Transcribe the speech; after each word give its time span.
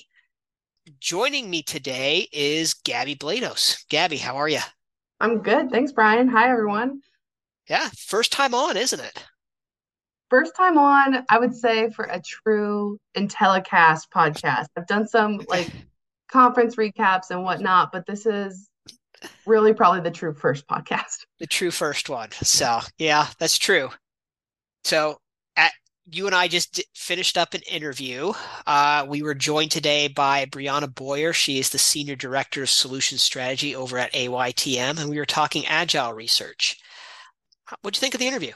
Joining 0.99 1.51
me 1.51 1.61
today 1.61 2.27
is 2.31 2.73
Gabby 2.73 3.15
Blados. 3.15 3.87
Gabby, 3.89 4.17
how 4.17 4.37
are 4.37 4.49
you? 4.49 4.61
I'm 5.21 5.43
good. 5.43 5.69
Thanks, 5.69 5.91
Brian. 5.91 6.27
Hi, 6.29 6.49
everyone. 6.49 7.01
Yeah, 7.69 7.87
first 7.95 8.31
time 8.31 8.55
on, 8.55 8.75
isn't 8.75 8.99
it? 8.99 9.23
First 10.31 10.55
time 10.55 10.79
on, 10.79 11.23
I 11.29 11.37
would 11.37 11.53
say, 11.53 11.91
for 11.91 12.05
a 12.05 12.19
true 12.19 12.97
Intellicast 13.15 14.07
podcast. 14.13 14.65
I've 14.75 14.87
done 14.87 15.07
some 15.07 15.39
like 15.47 15.69
conference 16.27 16.75
recaps 16.75 17.29
and 17.29 17.43
whatnot, 17.43 17.91
but 17.91 18.07
this 18.07 18.25
is 18.25 18.67
really 19.45 19.73
probably 19.73 20.01
the 20.01 20.09
true 20.09 20.33
first 20.33 20.67
podcast. 20.67 21.27
The 21.39 21.45
true 21.45 21.69
first 21.69 22.09
one. 22.09 22.31
So, 22.31 22.79
yeah, 22.97 23.27
that's 23.37 23.59
true. 23.59 23.91
So, 24.85 25.19
you 26.11 26.25
and 26.25 26.35
I 26.35 26.49
just 26.49 26.83
finished 26.93 27.37
up 27.37 27.53
an 27.53 27.61
interview. 27.61 28.33
Uh, 28.67 29.05
we 29.07 29.23
were 29.23 29.33
joined 29.33 29.71
today 29.71 30.09
by 30.09 30.45
Brianna 30.45 30.93
Boyer. 30.93 31.31
She 31.31 31.57
is 31.57 31.69
the 31.69 31.77
Senior 31.77 32.17
Director 32.17 32.63
of 32.63 32.69
Solution 32.69 33.17
Strategy 33.17 33.75
over 33.75 33.97
at 33.97 34.11
AYTM, 34.11 34.99
and 34.99 35.09
we 35.09 35.17
were 35.17 35.25
talking 35.25 35.65
agile 35.67 36.13
research. 36.13 36.77
What'd 37.81 37.95
you 37.95 38.01
think 38.01 38.13
of 38.13 38.19
the 38.19 38.27
interview? 38.27 38.51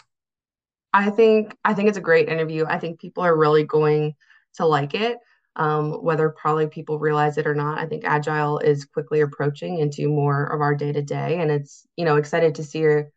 I 0.93 1.09
think 1.09 1.55
I 1.63 1.73
think 1.73 1.87
it's 1.87 1.97
a 1.97 2.01
great 2.01 2.27
interview. 2.27 2.65
I 2.67 2.77
think 2.77 2.99
people 2.99 3.23
are 3.23 3.37
really 3.37 3.63
going 3.63 4.15
to 4.55 4.65
like 4.65 4.93
it, 4.93 5.17
um, 5.55 6.03
whether 6.03 6.29
probably 6.29 6.67
people 6.67 6.99
realize 6.99 7.37
it 7.37 7.47
or 7.47 7.55
not. 7.55 7.79
I 7.79 7.85
think 7.85 8.03
agile 8.05 8.59
is 8.59 8.83
quickly 8.83 9.21
approaching 9.21 9.79
into 9.79 10.09
more 10.09 10.45
of 10.45 10.59
our 10.59 10.75
day 10.75 10.91
to 10.91 11.01
day, 11.01 11.39
and 11.39 11.49
it's 11.49 11.87
you 11.95 12.03
know 12.03 12.17
excited 12.17 12.55
to 12.55 12.63
see 12.65 12.81
her 12.81 13.11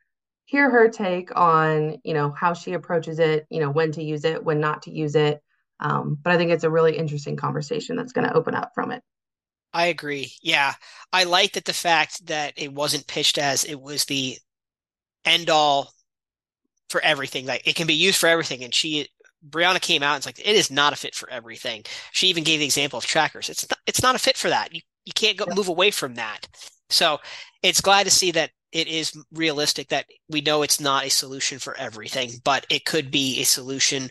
hear 0.48 0.70
her 0.70 0.88
take 0.88 1.30
on 1.38 1.98
you 2.04 2.14
know 2.14 2.30
how 2.30 2.54
she 2.54 2.72
approaches 2.72 3.18
it 3.18 3.46
you 3.50 3.60
know 3.60 3.70
when 3.70 3.92
to 3.92 4.02
use 4.02 4.24
it 4.24 4.42
when 4.42 4.60
not 4.60 4.82
to 4.82 4.90
use 4.90 5.14
it. 5.14 5.42
Um, 5.80 6.18
but 6.20 6.32
i 6.32 6.36
think 6.36 6.50
it's 6.50 6.64
a 6.64 6.70
really 6.70 6.96
interesting 6.96 7.36
conversation 7.36 7.94
that's 7.94 8.12
going 8.12 8.26
to 8.26 8.34
open 8.34 8.54
up 8.54 8.72
from 8.74 8.90
it. 8.90 9.02
I 9.72 9.86
agree. 9.86 10.32
Yeah. 10.42 10.72
I 11.12 11.24
like 11.24 11.52
that 11.52 11.66
the 11.66 11.72
fact 11.74 12.26
that 12.26 12.54
it 12.56 12.72
wasn't 12.72 13.06
pitched 13.06 13.38
as 13.38 13.64
it 13.64 13.80
was 13.80 14.06
the 14.06 14.38
end 15.24 15.50
all 15.50 15.92
for 16.88 17.00
everything. 17.02 17.44
Like 17.46 17.66
it 17.66 17.76
can 17.76 17.86
be 17.86 17.94
used 17.94 18.18
for 18.18 18.28
everything 18.28 18.64
and 18.64 18.74
she 18.74 19.08
brianna 19.48 19.80
came 19.80 20.02
out 20.02 20.14
and 20.14 20.20
it's 20.20 20.26
like 20.26 20.40
it 20.40 20.56
is 20.56 20.70
not 20.70 20.94
a 20.94 20.96
fit 20.96 21.14
for 21.14 21.30
everything. 21.30 21.84
She 22.12 22.28
even 22.28 22.42
gave 22.42 22.58
the 22.60 22.64
example 22.64 22.98
of 22.98 23.04
trackers. 23.04 23.50
It's 23.50 23.68
not, 23.68 23.78
it's 23.86 24.02
not 24.02 24.14
a 24.14 24.18
fit 24.18 24.38
for 24.38 24.48
that. 24.48 24.74
You, 24.74 24.80
you 25.04 25.12
can't 25.12 25.36
go 25.36 25.44
yeah. 25.46 25.54
move 25.54 25.68
away 25.68 25.90
from 25.90 26.14
that. 26.14 26.48
So 26.88 27.18
it's 27.62 27.82
glad 27.82 28.04
to 28.04 28.10
see 28.10 28.30
that 28.32 28.50
it 28.72 28.88
is 28.88 29.16
realistic 29.32 29.88
that 29.88 30.06
we 30.28 30.40
know 30.40 30.62
it's 30.62 30.80
not 30.80 31.04
a 31.04 31.10
solution 31.10 31.58
for 31.58 31.76
everything, 31.76 32.30
but 32.44 32.66
it 32.70 32.84
could 32.84 33.10
be 33.10 33.40
a 33.40 33.44
solution 33.44 34.10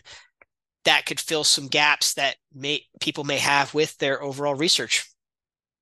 that 0.84 1.06
could 1.06 1.20
fill 1.20 1.44
some 1.44 1.68
gaps 1.68 2.14
that 2.14 2.36
may 2.54 2.82
people 3.00 3.24
may 3.24 3.38
have 3.38 3.74
with 3.74 3.96
their 3.98 4.22
overall 4.22 4.54
research 4.54 5.08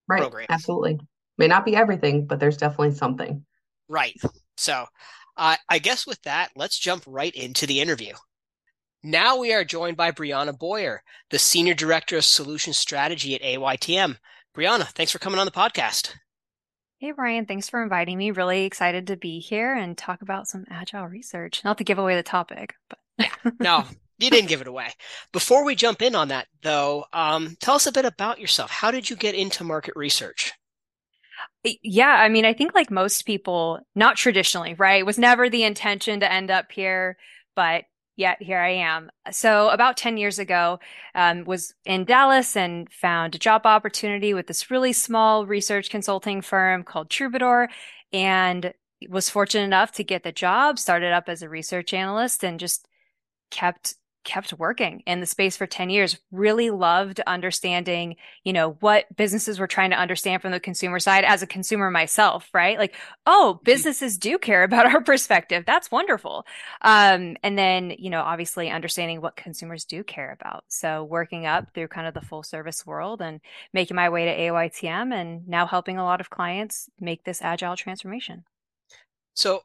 right, 0.08 0.20
program. 0.20 0.46
Absolutely. 0.50 0.98
May 1.38 1.48
not 1.48 1.64
be 1.64 1.76
everything, 1.76 2.26
but 2.26 2.40
there's 2.40 2.56
definitely 2.56 2.94
something. 2.94 3.44
Right. 3.88 4.18
So 4.56 4.86
uh, 5.36 5.56
I 5.68 5.78
guess 5.78 6.06
with 6.06 6.20
that, 6.22 6.50
let's 6.56 6.78
jump 6.78 7.04
right 7.06 7.34
into 7.34 7.66
the 7.66 7.80
interview. 7.80 8.14
Now 9.02 9.38
we 9.38 9.52
are 9.52 9.64
joined 9.64 9.96
by 9.96 10.10
Brianna 10.10 10.58
Boyer, 10.58 11.02
the 11.30 11.38
Senior 11.38 11.74
Director 11.74 12.16
of 12.16 12.24
Solution 12.24 12.72
Strategy 12.72 13.34
at 13.34 13.42
AYTM. 13.42 14.16
Brianna, 14.56 14.86
thanks 14.88 15.12
for 15.12 15.18
coming 15.18 15.38
on 15.38 15.46
the 15.46 15.52
podcast. 15.52 16.12
Hey, 16.98 17.12
Brian, 17.12 17.44
thanks 17.44 17.68
for 17.68 17.82
inviting 17.82 18.16
me. 18.16 18.30
Really 18.30 18.64
excited 18.64 19.08
to 19.08 19.16
be 19.16 19.38
here 19.38 19.74
and 19.74 19.98
talk 19.98 20.22
about 20.22 20.48
some 20.48 20.64
agile 20.70 21.06
research. 21.06 21.62
Not 21.62 21.76
to 21.78 21.84
give 21.84 21.98
away 21.98 22.16
the 22.16 22.22
topic, 22.22 22.74
but 22.88 22.98
yeah, 23.18 23.50
no, 23.60 23.84
you 24.18 24.30
didn't 24.30 24.48
give 24.48 24.62
it 24.62 24.66
away. 24.66 24.88
Before 25.30 25.62
we 25.62 25.74
jump 25.74 26.00
in 26.00 26.14
on 26.14 26.28
that, 26.28 26.46
though, 26.62 27.04
um, 27.12 27.54
tell 27.60 27.74
us 27.74 27.86
a 27.86 27.92
bit 27.92 28.06
about 28.06 28.40
yourself. 28.40 28.70
How 28.70 28.90
did 28.90 29.10
you 29.10 29.16
get 29.16 29.34
into 29.34 29.62
market 29.62 29.94
research? 29.94 30.54
Yeah, 31.82 32.08
I 32.08 32.30
mean, 32.30 32.46
I 32.46 32.54
think 32.54 32.74
like 32.74 32.90
most 32.90 33.26
people, 33.26 33.80
not 33.94 34.16
traditionally, 34.16 34.72
right? 34.72 35.00
It 35.00 35.06
was 35.06 35.18
never 35.18 35.50
the 35.50 35.64
intention 35.64 36.20
to 36.20 36.32
end 36.32 36.50
up 36.50 36.72
here, 36.72 37.18
but 37.54 37.84
yet 38.16 38.42
here 38.42 38.58
I 38.58 38.70
am. 38.70 39.10
So 39.30 39.68
about 39.68 39.96
10 39.96 40.16
years 40.16 40.38
ago, 40.38 40.80
um, 41.14 41.44
was 41.44 41.74
in 41.84 42.04
Dallas 42.04 42.56
and 42.56 42.90
found 42.90 43.34
a 43.34 43.38
job 43.38 43.66
opportunity 43.66 44.34
with 44.34 44.46
this 44.46 44.70
really 44.70 44.92
small 44.92 45.46
research 45.46 45.90
consulting 45.90 46.40
firm 46.40 46.82
called 46.82 47.10
Troubadour 47.10 47.68
and 48.12 48.72
was 49.08 49.28
fortunate 49.30 49.64
enough 49.64 49.92
to 49.92 50.04
get 50.04 50.22
the 50.22 50.32
job, 50.32 50.78
started 50.78 51.12
up 51.12 51.28
as 51.28 51.42
a 51.42 51.48
research 51.48 51.92
analyst 51.92 52.42
and 52.42 52.58
just 52.58 52.88
kept 53.50 53.94
kept 54.26 54.52
working 54.54 55.02
in 55.06 55.20
the 55.20 55.26
space 55.26 55.56
for 55.56 55.66
10 55.66 55.88
years 55.88 56.18
really 56.32 56.70
loved 56.70 57.20
understanding 57.26 58.16
you 58.44 58.52
know 58.52 58.76
what 58.80 59.04
businesses 59.16 59.58
were 59.58 59.66
trying 59.66 59.90
to 59.90 59.96
understand 59.96 60.42
from 60.42 60.52
the 60.52 60.60
consumer 60.60 60.98
side 60.98 61.24
as 61.24 61.42
a 61.42 61.46
consumer 61.46 61.90
myself 61.90 62.50
right? 62.52 62.78
Like 62.78 62.94
oh 63.26 63.54
mm-hmm. 63.54 63.64
businesses 63.64 64.18
do 64.18 64.38
care 64.38 64.64
about 64.64 64.86
our 64.86 65.02
perspective. 65.02 65.64
That's 65.66 65.90
wonderful. 65.90 66.46
Um, 66.82 67.36
and 67.42 67.58
then 67.58 67.94
you 67.98 68.10
know 68.10 68.22
obviously 68.22 68.70
understanding 68.70 69.20
what 69.20 69.36
consumers 69.36 69.84
do 69.84 70.02
care 70.02 70.32
about. 70.32 70.64
So 70.68 71.04
working 71.04 71.46
up 71.46 71.72
through 71.74 71.88
kind 71.88 72.06
of 72.06 72.14
the 72.14 72.20
full 72.20 72.42
service 72.42 72.84
world 72.86 73.22
and 73.22 73.40
making 73.72 73.94
my 73.94 74.08
way 74.08 74.24
to 74.24 74.36
AYTM 74.36 75.12
and 75.12 75.46
now 75.46 75.66
helping 75.66 75.98
a 75.98 76.04
lot 76.04 76.20
of 76.20 76.30
clients 76.30 76.88
make 76.98 77.24
this 77.24 77.42
agile 77.42 77.76
transformation. 77.76 78.44
So 79.34 79.62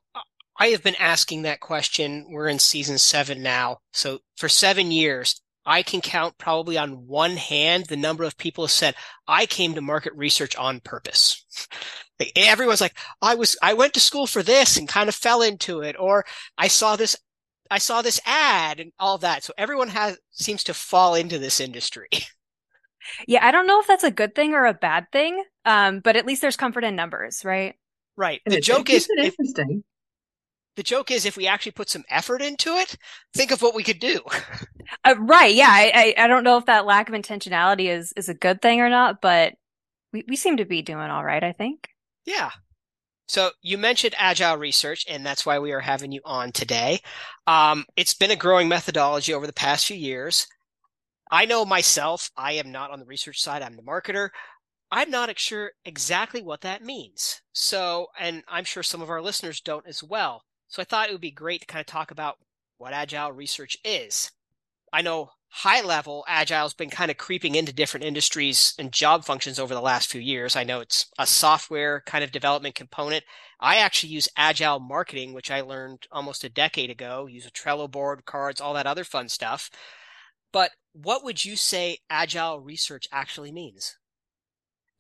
I 0.58 0.68
have 0.68 0.84
been 0.84 0.96
asking 0.96 1.44
that 1.44 1.60
question. 1.60 2.28
We're 2.30 2.48
in 2.48 2.60
season 2.60 2.98
seven 2.98 3.42
now. 3.42 3.80
So 3.94 4.20
for 4.38 4.50
seven 4.50 4.92
years, 4.92 5.42
I 5.66 5.84
can 5.84 6.02
count 6.02 6.38
probably 6.38 6.78
on 6.78 7.08
one 7.08 7.38
hand 7.38 7.86
the 7.86 7.98
number 7.98 8.24
of 8.24 8.38
people 8.38 8.64
have 8.64 8.72
said, 8.72 8.96
I 9.28 9.46
came 9.46 9.76
to 9.76 9.82
market 9.82 10.14
research 10.16 10.56
on 10.56 10.80
purpose. 10.80 11.46
everyone's 12.36 12.82
like, 12.82 12.98
I 13.22 13.36
was, 13.36 13.58
I 13.62 13.74
went 13.74 13.94
to 13.94 14.00
school 14.00 14.28
for 14.28 14.44
this 14.44 14.78
and 14.78 14.88
kind 14.88 15.10
of 15.10 15.16
fell 15.16 15.42
into 15.42 15.82
it, 15.82 15.96
or 15.98 16.26
I 16.58 16.68
saw 16.68 16.96
this, 16.96 17.16
I 17.70 17.78
saw 17.78 18.02
this 18.02 18.20
ad 18.26 18.80
and 18.80 18.92
all 19.00 19.18
that. 19.20 19.44
So 19.44 19.54
everyone 19.58 19.90
has, 19.90 20.18
seems 20.32 20.64
to 20.66 20.74
fall 20.74 21.16
into 21.16 21.40
this 21.40 21.60
industry. 21.60 22.10
Yeah. 23.28 23.44
I 23.44 23.50
don't 23.52 23.66
know 23.66 23.80
if 23.80 23.88
that's 23.88 24.04
a 24.04 24.12
good 24.12 24.36
thing 24.36 24.54
or 24.54 24.68
a 24.68 24.76
bad 24.76 25.08
thing. 25.12 25.44
Um, 25.66 26.02
but 26.02 26.16
at 26.16 26.28
least 26.28 26.40
there's 26.44 26.56
comfort 26.56 26.84
in 26.84 26.96
numbers, 26.96 27.44
right? 27.44 27.74
Right. 28.16 28.42
The 28.46 28.62
joke 28.62 28.92
is, 28.92 29.10
interesting 29.18 29.84
the 30.76 30.84
joke 30.84 31.12
is 31.12 31.26
if 31.26 31.38
we 31.38 31.48
actually 31.48 31.74
put 31.74 31.90
some 31.90 32.04
effort 32.10 32.42
into 32.42 32.76
it, 32.76 32.98
think 33.34 33.52
of 33.52 33.62
what 33.62 33.76
we 33.76 33.84
could 33.84 34.00
do. 34.00 34.22
Uh, 35.06 35.16
right. 35.20 35.56
Yeah. 35.56 35.70
I, 35.70 36.14
I, 36.18 36.26
I 36.26 36.28
don't 36.28 36.44
know 36.44 36.58
if 36.58 36.66
that 36.66 36.86
lack 36.86 37.08
of 37.08 37.16
intentionality 37.16 37.86
is, 37.86 38.12
is 38.18 38.28
a 38.28 38.34
good 38.34 38.62
thing 38.62 38.82
or 38.82 38.90
not, 38.90 39.22
but 39.22 39.54
we, 40.12 40.26
we 40.28 40.36
seem 40.36 40.58
to 40.58 40.66
be 40.66 40.82
doing 40.82 41.10
all 41.10 41.24
right, 41.24 41.42
I 41.42 41.54
think. 41.54 41.88
Yeah. 42.26 42.50
So 43.30 43.52
you 43.62 43.78
mentioned 43.78 44.16
agile 44.18 44.58
research, 44.58 45.06
and 45.08 45.26
that's 45.26 45.46
why 45.46 45.60
we 45.60 45.72
are 45.72 45.80
having 45.80 46.12
you 46.12 46.20
on 46.26 46.52
today. 46.52 47.00
Um, 47.48 47.86
it's 47.96 48.14
been 48.14 48.32
a 48.32 48.36
growing 48.36 48.68
methodology 48.68 49.34
over 49.34 49.48
the 49.48 49.54
past 49.54 49.86
few 49.86 49.96
years. 49.96 50.46
I 51.32 51.46
know 51.46 51.64
myself, 51.64 52.30
I 52.36 52.54
am 52.54 52.74
not 52.74 52.92
on 52.92 53.00
the 53.00 53.06
research 53.06 53.40
side. 53.40 53.62
I'm 53.62 53.78
the 53.78 53.84
marketer. 53.84 54.30
I'm 54.92 55.10
not 55.10 55.40
sure 55.40 55.72
exactly 55.86 56.42
what 56.42 56.62
that 56.62 56.84
means. 56.84 57.42
So, 57.54 58.08
and 58.20 58.44
I'm 58.50 58.66
sure 58.66 58.84
some 58.84 59.02
of 59.02 59.10
our 59.10 59.22
listeners 59.22 59.62
don't 59.62 59.88
as 59.88 60.04
well. 60.04 60.44
So 60.72 60.82
I 60.82 60.86
thought 60.86 61.10
it 61.10 61.12
would 61.12 61.22
be 61.22 61.32
great 61.32 61.60
to 61.62 61.68
kind 61.68 61.82
of 61.82 61.86
talk 61.86 62.12
about 62.12 62.38
what 62.78 62.94
agile 62.94 63.34
research 63.34 63.78
is. 63.84 64.32
I 64.94 65.02
know 65.02 65.32
high 65.50 65.82
level 65.82 66.24
agile 66.30 66.64
has 66.64 66.74
been 66.74 66.90
kind 66.90 67.12
of 67.12 67.18
creeping 67.18 67.56
into 67.56 67.74
different 67.74 68.06
industries 68.06 68.74
and 68.80 68.90
job 68.90 69.26
functions 69.26 69.60
over 69.60 69.74
the 69.74 69.82
last 69.82 70.10
few 70.10 70.22
years. 70.22 70.56
I 70.56 70.64
know 70.64 70.80
it's 70.80 71.08
a 71.20 71.28
software 71.28 72.02
kind 72.06 72.24
of 72.24 72.32
development 72.32 72.76
component. 72.76 73.26
I 73.60 73.78
actually 73.78 74.14
use 74.14 74.30
agile 74.38 74.80
marketing, 74.80 75.34
which 75.34 75.52
I 75.52 75.60
learned 75.60 76.08
almost 76.10 76.46
a 76.46 76.50
decade 76.50 76.90
ago, 76.90 77.28
use 77.28 77.46
a 77.46 77.52
Trello 77.52 77.92
board, 77.92 78.24
cards, 78.26 78.62
all 78.62 78.74
that 78.76 78.88
other 78.88 79.04
fun 79.04 79.28
stuff. 79.28 79.70
But 80.54 80.72
what 80.94 81.22
would 81.22 81.44
you 81.44 81.58
say 81.58 81.98
agile 82.10 82.62
research 82.62 83.10
actually 83.12 83.52
means? 83.52 83.98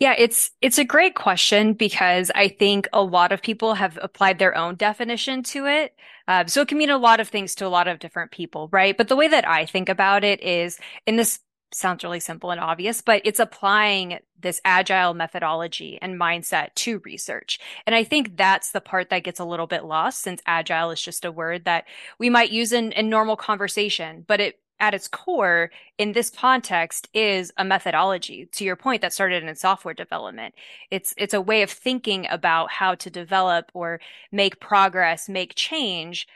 Yeah, 0.02 0.16
it's 0.18 0.50
it's 0.62 0.80
a 0.80 0.84
great 0.84 1.14
question 1.14 1.74
because 1.74 2.32
I 2.34 2.48
think 2.48 2.88
a 2.92 3.04
lot 3.04 3.32
of 3.32 3.44
people 3.44 3.76
have 3.76 4.00
applied 4.02 4.40
their 4.40 4.58
own 4.58 4.76
definition 4.76 5.44
to 5.44 5.68
it. 5.68 5.96
Uh, 6.28 6.46
so 6.48 6.62
it 6.62 6.70
can 6.70 6.80
mean 6.80 6.90
a 6.90 6.98
lot 6.98 7.20
of 7.20 7.30
things 7.30 7.54
to 7.56 7.68
a 7.68 7.70
lot 7.70 7.88
of 7.88 8.00
different 8.00 8.32
people, 8.32 8.68
right? 8.72 8.98
But 8.98 9.10
the 9.10 9.16
way 9.16 9.28
that 9.28 9.48
I 9.48 9.68
think 9.68 9.90
about 9.90 10.24
it 10.24 10.42
is 10.42 10.80
and 11.06 11.20
this 11.20 11.40
sounds 11.74 12.04
really 12.04 12.20
simple 12.20 12.52
and 12.52 12.60
obvious, 12.60 13.02
but 13.02 13.22
it's 13.26 13.40
applying 13.40 14.20
this 14.40 14.60
agile 14.66 15.14
methodology 15.14 16.00
and 16.02 16.20
mindset 16.20 16.74
to 16.76 17.00
research. 17.06 17.60
And 17.86 17.96
I 17.96 18.04
think 18.04 18.38
that's 18.38 18.72
the 18.72 18.82
part 18.82 19.10
that 19.12 19.24
gets 19.24 19.40
a 19.40 19.46
little 19.46 19.68
bit 19.68 19.86
lost 19.86 20.22
since 20.22 20.42
agile 20.48 20.92
is 20.92 21.02
just 21.02 21.26
a 21.26 21.32
word 21.32 21.66
that 21.66 21.86
we 22.20 22.30
might 22.30 22.52
use 22.52 22.74
in, 22.74 22.92
in 22.94 23.10
normal 23.10 23.38
conversation, 23.38 24.26
but 24.28 24.42
it 24.42 24.61
at 24.82 24.94
its 24.94 25.08
core 25.08 25.72
in 25.98 26.12
this 26.12 26.30
context 26.30 27.08
is 27.14 27.54
a 27.58 27.64
methodology 27.64 28.48
to 28.52 28.66
your 28.66 28.76
point 28.76 29.02
that 29.02 29.14
started 29.14 29.44
in 29.44 29.56
software 29.56 29.94
development 29.94 30.54
it's 30.90 31.14
it's 31.18 31.34
a 31.34 31.40
way 31.40 31.62
of 31.62 31.70
thinking 31.70 32.28
about 32.30 32.72
how 32.72 32.96
to 32.96 33.10
develop 33.10 33.72
or 33.74 34.02
make 34.32 34.60
progress 34.60 35.30
make 35.30 35.56
change 35.56 36.28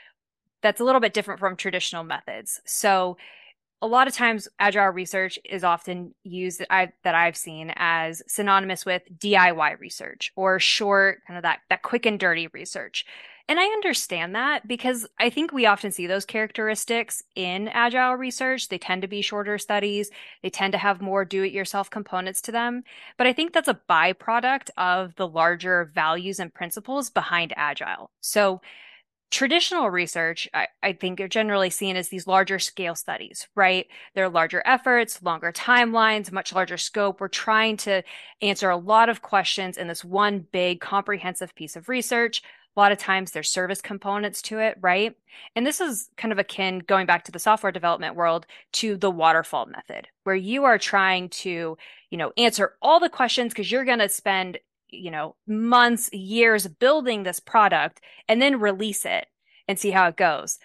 that's 0.62 0.80
a 0.80 0.84
little 0.84 1.00
bit 1.00 1.12
different 1.12 1.40
from 1.40 1.56
traditional 1.56 2.04
methods 2.04 2.60
so 2.64 3.16
a 3.82 3.86
lot 3.86 4.08
of 4.08 4.14
times 4.14 4.48
agile 4.58 4.88
research 4.88 5.38
is 5.44 5.62
often 5.62 6.14
used 6.24 6.60
that 6.60 6.72
I've, 6.72 6.92
that 7.04 7.14
I've 7.14 7.36
seen 7.36 7.72
as 7.76 8.22
synonymous 8.26 8.86
with 8.86 9.02
DIY 9.18 9.78
research 9.78 10.32
or 10.34 10.58
short 10.58 11.20
kind 11.26 11.36
of 11.36 11.42
that 11.42 11.60
that 11.68 11.82
quick 11.82 12.06
and 12.06 12.18
dirty 12.18 12.48
research. 12.48 13.04
And 13.48 13.60
I 13.60 13.64
understand 13.64 14.34
that 14.34 14.66
because 14.66 15.06
I 15.20 15.30
think 15.30 15.52
we 15.52 15.66
often 15.66 15.92
see 15.92 16.08
those 16.08 16.24
characteristics 16.24 17.22
in 17.36 17.68
agile 17.68 18.14
research. 18.14 18.68
They 18.68 18.78
tend 18.78 19.02
to 19.02 19.08
be 19.08 19.22
shorter 19.22 19.56
studies. 19.56 20.10
They 20.42 20.50
tend 20.50 20.72
to 20.72 20.78
have 20.78 21.00
more 21.00 21.24
do 21.24 21.44
it 21.44 21.52
yourself 21.52 21.88
components 21.88 22.40
to 22.42 22.52
them. 22.52 22.82
But 23.16 23.28
I 23.28 23.32
think 23.32 23.52
that's 23.52 23.68
a 23.68 23.80
byproduct 23.88 24.70
of 24.76 25.14
the 25.14 25.28
larger 25.28 25.92
values 25.94 26.40
and 26.40 26.52
principles 26.52 27.08
behind 27.08 27.52
agile. 27.56 28.10
So 28.20 28.62
traditional 29.30 29.90
research, 29.90 30.48
I, 30.52 30.66
I, 30.82 30.92
think, 30.92 31.20
are 31.20 31.28
generally 31.28 31.70
seen 31.70 31.94
as 31.94 32.08
these 32.08 32.26
larger 32.26 32.58
scale 32.58 32.96
studies, 32.96 33.46
right? 33.54 33.86
They're 34.14 34.28
larger 34.28 34.62
efforts, 34.64 35.22
longer 35.22 35.52
timelines, 35.52 36.32
much 36.32 36.52
larger 36.52 36.76
scope. 36.76 37.20
We're 37.20 37.28
trying 37.28 37.76
to 37.78 38.02
answer 38.42 38.70
a 38.70 38.76
lot 38.76 39.08
of 39.08 39.22
questions 39.22 39.76
in 39.76 39.86
this 39.86 40.04
one 40.04 40.46
big 40.50 40.80
comprehensive 40.80 41.54
piece 41.54 41.76
of 41.76 41.88
research. 41.88 42.42
A 42.76 42.80
lot 42.80 42.92
of 42.92 42.98
times 42.98 43.32
there's 43.32 43.48
service 43.48 43.80
components 43.80 44.42
to 44.42 44.58
it, 44.58 44.76
right? 44.80 45.16
And 45.54 45.66
this 45.66 45.80
is 45.80 46.10
kind 46.16 46.32
of 46.32 46.38
akin, 46.38 46.80
going 46.80 47.06
back 47.06 47.24
to 47.24 47.32
the 47.32 47.38
software 47.38 47.72
development 47.72 48.16
world, 48.16 48.46
to 48.72 48.96
the 48.96 49.10
waterfall 49.10 49.66
method, 49.66 50.08
where 50.24 50.36
you 50.36 50.64
are 50.64 50.78
trying 50.78 51.30
to, 51.30 51.78
you 52.10 52.18
know, 52.18 52.32
answer 52.36 52.74
all 52.82 53.00
the 53.00 53.08
questions 53.08 53.52
because 53.52 53.70
you're 53.72 53.84
going 53.84 54.00
to 54.00 54.08
spend 54.08 54.58
you 54.90 55.10
know, 55.10 55.34
months, 55.46 56.12
years 56.12 56.66
building 56.66 57.22
this 57.22 57.40
product 57.40 58.00
and 58.28 58.40
then 58.40 58.60
release 58.60 59.04
it 59.04 59.26
and 59.68 59.78
see 59.78 59.90
how 59.90 60.08
it 60.08 60.16
goes. 60.16 60.58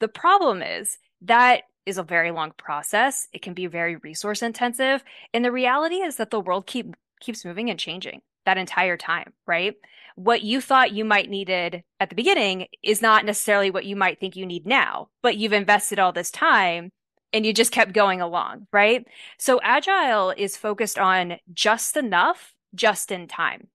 The 0.00 0.08
problem 0.08 0.62
is 0.62 0.98
that 1.22 1.62
is 1.86 1.98
a 1.98 2.02
very 2.02 2.30
long 2.30 2.52
process. 2.56 3.28
It 3.32 3.42
can 3.42 3.54
be 3.54 3.66
very 3.66 3.96
resource 3.96 4.42
intensive. 4.42 5.04
And 5.32 5.44
the 5.44 5.52
reality 5.52 5.96
is 5.96 6.16
that 6.16 6.30
the 6.30 6.40
world 6.40 6.66
keep 6.66 6.94
keeps 7.20 7.44
moving 7.44 7.70
and 7.70 7.78
changing 7.78 8.20
that 8.46 8.58
entire 8.58 8.96
time, 8.96 9.32
right? 9.46 9.74
What 10.16 10.42
you 10.42 10.60
thought 10.60 10.92
you 10.92 11.04
might 11.04 11.28
needed 11.28 11.82
at 11.98 12.08
the 12.08 12.16
beginning 12.16 12.66
is 12.82 13.02
not 13.02 13.24
necessarily 13.24 13.70
what 13.70 13.84
you 13.84 13.96
might 13.96 14.20
think 14.20 14.36
you 14.36 14.46
need 14.46 14.66
now, 14.66 15.08
but 15.22 15.36
you've 15.36 15.52
invested 15.52 15.98
all 15.98 16.12
this 16.12 16.30
time 16.30 16.90
and 17.32 17.44
you 17.44 17.52
just 17.52 17.72
kept 17.72 17.92
going 17.92 18.20
along, 18.20 18.68
right? 18.72 19.04
So 19.38 19.60
agile 19.62 20.30
is 20.30 20.56
focused 20.56 20.98
on 20.98 21.38
just 21.52 21.96
enough 21.96 22.54
just 22.74 23.10
in 23.10 23.26
time. 23.26 23.68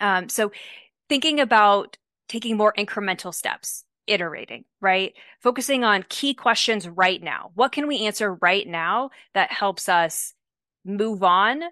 Um, 0.00 0.28
so 0.28 0.52
thinking 1.08 1.40
about 1.40 1.98
taking 2.28 2.56
more 2.56 2.72
incremental 2.78 3.34
steps, 3.34 3.84
iterating, 4.06 4.64
right? 4.80 5.12
Focusing 5.40 5.82
on 5.84 6.04
key 6.08 6.34
questions 6.34 6.88
right 6.88 7.22
now. 7.22 7.50
What 7.54 7.72
can 7.72 7.88
we 7.88 8.06
answer 8.06 8.34
right 8.34 8.66
now 8.66 9.10
that 9.34 9.52
helps 9.52 9.88
us 9.88 10.34
move 10.84 11.22
on? 11.22 11.62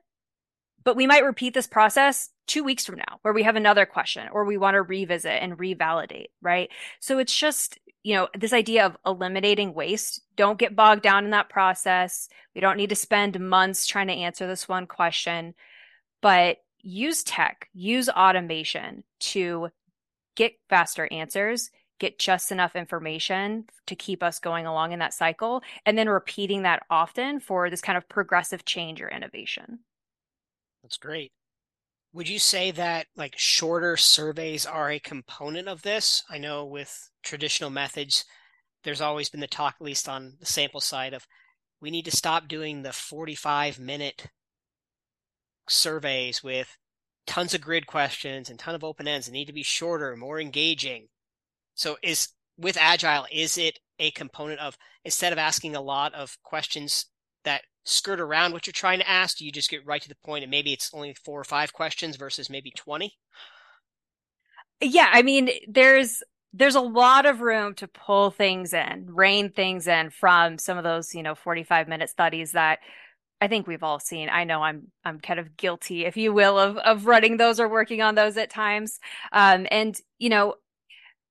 But 0.85 0.97
we 0.97 1.07
might 1.07 1.25
repeat 1.25 1.55
this 1.55 1.67
process 1.67 2.31
two 2.47 2.65
weeks 2.65 2.85
from 2.85 2.97
now 2.97 3.19
where 3.23 3.35
we 3.35 3.45
have 3.45 3.57
another 3.57 3.87
question 3.87 4.29
or 4.33 4.45
we 4.45 4.57
want 4.57 4.75
to 4.75 4.83
revisit 4.83 5.43
and 5.43 5.59
revalidate, 5.59 6.27
right? 6.41 6.71
So 7.01 7.19
it's 7.19 7.37
just, 7.37 7.79
you 8.03 8.15
know, 8.15 8.29
this 8.37 8.53
idea 8.53 8.85
of 8.85 8.97
eliminating 9.07 9.75
waste. 9.75 10.21
Don't 10.37 10.59
get 10.59 10.75
bogged 10.75 11.03
down 11.03 11.25
in 11.25 11.31
that 11.31 11.49
process. 11.49 12.29
We 12.55 12.61
don't 12.61 12.77
need 12.77 12.91
to 12.91 12.97
spend 12.97 13.39
months 13.39 13.87
trying 13.87 14.09
to 14.09 14.15
answer 14.15 14.47
this 14.47 14.69
one 14.69 14.87
question 14.87 15.55
but 16.23 16.59
use 16.81 17.23
tech, 17.23 17.69
use 17.75 18.09
automation 18.09 19.05
to 19.21 19.69
get 20.37 20.55
faster 20.71 21.07
answers, 21.13 21.71
get 21.99 22.19
just 22.19 22.51
enough 22.51 22.75
information 22.75 23.67
to 23.87 23.95
keep 23.95 24.23
us 24.23 24.39
going 24.39 24.65
along 24.65 24.93
in 24.93 25.01
that 25.01 25.13
cycle, 25.13 25.63
and 25.85 25.99
then 25.99 26.09
repeating 26.09 26.63
that 26.63 26.85
often 26.89 27.41
for 27.41 27.69
this 27.69 27.83
kind 27.83 27.99
of 27.99 28.09
progressive 28.09 28.65
change 28.65 29.03
or 29.03 29.09
innovation. 29.09 29.81
That's 30.83 30.97
great. 30.97 31.33
Would 32.13 32.29
you 32.29 32.39
say 32.39 32.71
that 32.73 33.07
like 33.17 33.35
shorter 33.39 33.97
surveys 33.97 34.67
are 34.67 34.91
a 34.91 34.99
component 34.99 35.69
of 35.69 35.83
this? 35.83 36.23
I 36.29 36.39
know 36.39 36.65
with 36.65 37.11
traditional 37.23 37.71
methods, 37.71 38.25
there's 38.85 39.01
always 39.01 39.31
been 39.31 39.41
the 39.41 39.47
talk, 39.47 39.77
at 39.81 39.85
least 39.85 40.09
on 40.09 40.35
the 40.41 40.47
sample 40.47 40.81
side, 40.81 41.15
of 41.15 41.27
we 41.81 41.91
need 41.91 42.05
to 42.05 42.11
stop 42.11 42.49
doing 42.49 42.83
the 42.83 42.93
45 42.93 43.79
minute 43.79 44.29
surveys 45.69 46.43
with 46.43 46.77
tons 47.27 47.55
of 47.55 47.61
grid 47.61 47.87
questions 47.87 48.51
and 48.51 48.59
ton 48.59 48.75
of 48.75 48.85
open 48.85 49.09
ends 49.09 49.27
that 49.27 49.33
need 49.33 49.47
to 49.47 49.53
be 49.53 49.63
shorter, 49.63 50.17
more 50.17 50.41
engaging. 50.41 51.09
So 51.75 51.97
is 52.03 52.29
with 52.59 52.77
agile, 52.79 53.27
is 53.33 53.57
it 53.57 53.79
a 53.99 54.11
component 54.11 54.61
of 54.61 54.77
instead 55.05 55.33
of 55.33 55.39
asking 55.39 55.75
a 55.75 55.81
lot 55.81 56.15
of 56.15 56.37
questions 56.43 57.07
that 57.45 57.63
skirt 57.85 58.21
around 58.21 58.53
what 58.53 58.67
you're 58.67 58.73
trying 58.73 58.99
to 58.99 59.09
ask, 59.09 59.39
do 59.39 59.45
you 59.45 59.53
just 59.53 59.71
get 59.71 59.87
right 59.87 60.03
to 60.03 60.09
the 60.09 60.17
point 60.25 60.45
and 60.45 60.51
maybe 60.51 60.73
it's 60.73 60.91
only 60.95 61.15
four 61.25 61.41
or 61.41 61.45
five 61.45 61.73
questions 61.73 62.17
versus 62.17 62.51
maybe 62.51 62.71
20? 62.71 63.13
Yeah, 64.81 65.09
I 65.13 65.23
mean, 65.23 65.51
there's 65.69 66.23
there's 66.53 66.75
a 66.75 66.81
lot 66.81 67.25
of 67.27 67.41
room 67.41 67.75
to 67.75 67.89
pull 67.89 68.31
things 68.31 68.75
in, 68.75 69.07
rein 69.09 69.51
things 69.51 69.87
in 69.87 70.11
from 70.11 70.59
some 70.59 70.77
of 70.77 70.85
those, 70.85 71.15
you 71.15 71.23
know, 71.23 71.35
45 71.35 71.89
minute 71.89 72.11
studies 72.11 72.53
that 72.53 72.81
I 73.41 73.49
think 73.49 73.67
we've 73.67 73.83
all 73.83 73.99
seen. 73.99 74.29
I 74.29 74.45
know 74.45 74.63
I'm 74.63 74.93
I'm 75.05 75.19
kind 75.21 75.41
of 75.41 75.57
guilty, 75.57 76.05
if 76.05 76.17
you 76.17 76.33
will, 76.33 76.59
of 76.59 76.77
of 76.79 77.07
running 77.07 77.37
those 77.39 77.59
or 77.61 77.69
working 77.69 78.03
on 78.03 78.15
those 78.15 78.37
at 78.37 78.51
times. 78.51 79.01
Um, 79.33 79.67
and 79.71 79.99
you 80.19 80.29
know, 80.29 80.55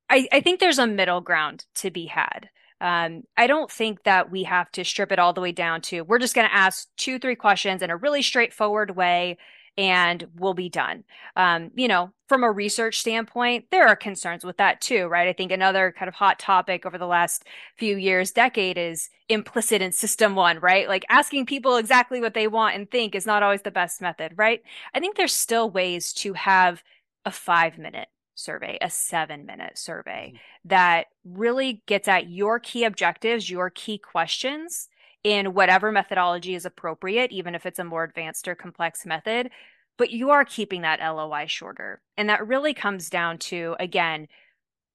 I 0.09 0.27
I 0.31 0.41
think 0.41 0.59
there's 0.59 0.79
a 0.79 0.87
middle 0.87 1.21
ground 1.21 1.65
to 1.75 1.91
be 1.91 2.07
had. 2.07 2.49
Um, 2.81 3.23
I 3.37 3.47
don't 3.47 3.71
think 3.71 4.03
that 4.03 4.31
we 4.31 4.43
have 4.43 4.71
to 4.71 4.83
strip 4.83 5.11
it 5.11 5.19
all 5.19 5.33
the 5.33 5.41
way 5.41 5.51
down 5.51 5.81
to 5.81 6.01
we're 6.01 6.19
just 6.19 6.33
going 6.33 6.47
to 6.47 6.53
ask 6.53 6.87
two, 6.97 7.19
three 7.19 7.35
questions 7.35 7.81
in 7.81 7.91
a 7.91 7.95
really 7.95 8.21
straightforward 8.23 8.95
way 8.95 9.37
and 9.77 10.27
we'll 10.35 10.53
be 10.53 10.69
done. 10.69 11.03
Um, 11.35 11.71
you 11.75 11.87
know, 11.87 12.11
from 12.27 12.43
a 12.43 12.51
research 12.51 12.99
standpoint, 12.99 13.65
there 13.71 13.87
are 13.87 13.95
concerns 13.95 14.43
with 14.43 14.57
that 14.57 14.81
too, 14.81 15.07
right? 15.07 15.27
I 15.27 15.33
think 15.33 15.51
another 15.51 15.93
kind 15.97 16.09
of 16.09 16.15
hot 16.15 16.39
topic 16.39 16.85
over 16.85 16.97
the 16.97 17.07
last 17.07 17.45
few 17.77 17.95
years, 17.95 18.31
decade 18.31 18.77
is 18.77 19.09
implicit 19.29 19.81
in 19.81 19.91
system 19.91 20.35
one, 20.35 20.59
right? 20.59 20.89
Like 20.89 21.05
asking 21.09 21.45
people 21.45 21.77
exactly 21.77 22.19
what 22.19 22.33
they 22.33 22.47
want 22.47 22.75
and 22.75 22.89
think 22.89 23.15
is 23.15 23.25
not 23.25 23.43
always 23.43 23.61
the 23.61 23.71
best 23.71 24.01
method, 24.01 24.33
right? 24.35 24.61
I 24.93 24.99
think 24.99 25.15
there's 25.15 25.33
still 25.33 25.69
ways 25.69 26.11
to 26.13 26.33
have 26.33 26.83
a 27.25 27.31
five 27.31 27.77
minute 27.77 28.09
survey, 28.41 28.77
a 28.81 28.89
seven 28.89 29.45
minute 29.45 29.77
survey 29.77 30.33
mm-hmm. 30.33 30.69
that 30.69 31.07
really 31.23 31.83
gets 31.85 32.07
at 32.07 32.29
your 32.29 32.59
key 32.59 32.83
objectives, 32.83 33.49
your 33.49 33.69
key 33.69 33.97
questions 33.97 34.89
in 35.23 35.53
whatever 35.53 35.91
methodology 35.91 36.55
is 36.55 36.65
appropriate, 36.65 37.31
even 37.31 37.55
if 37.55 37.65
it's 37.65 37.79
a 37.79 37.83
more 37.83 38.03
advanced 38.03 38.47
or 38.47 38.55
complex 38.55 39.05
method. 39.05 39.51
But 39.97 40.09
you 40.09 40.31
are 40.31 40.45
keeping 40.45 40.81
that 40.81 40.99
LOI 40.99 41.45
shorter. 41.47 42.01
And 42.17 42.29
that 42.29 42.47
really 42.47 42.73
comes 42.73 43.09
down 43.09 43.37
to, 43.39 43.75
again, 43.79 44.27